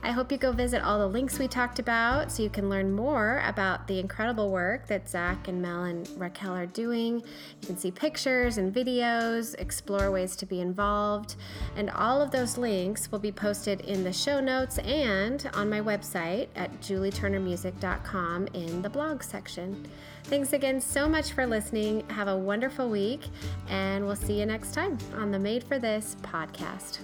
[0.05, 2.91] I hope you go visit all the links we talked about so you can learn
[2.91, 7.15] more about the incredible work that Zach and Mel and Raquel are doing.
[7.15, 11.37] You can see pictures and videos, explore ways to be involved,
[11.75, 15.81] and all of those links will be posted in the show notes and on my
[15.81, 19.87] website at julieturnermusic.com in the blog section.
[20.25, 22.07] Thanks again so much for listening.
[22.11, 23.21] Have a wonderful week,
[23.69, 26.99] and we'll see you next time on the Made for This podcast.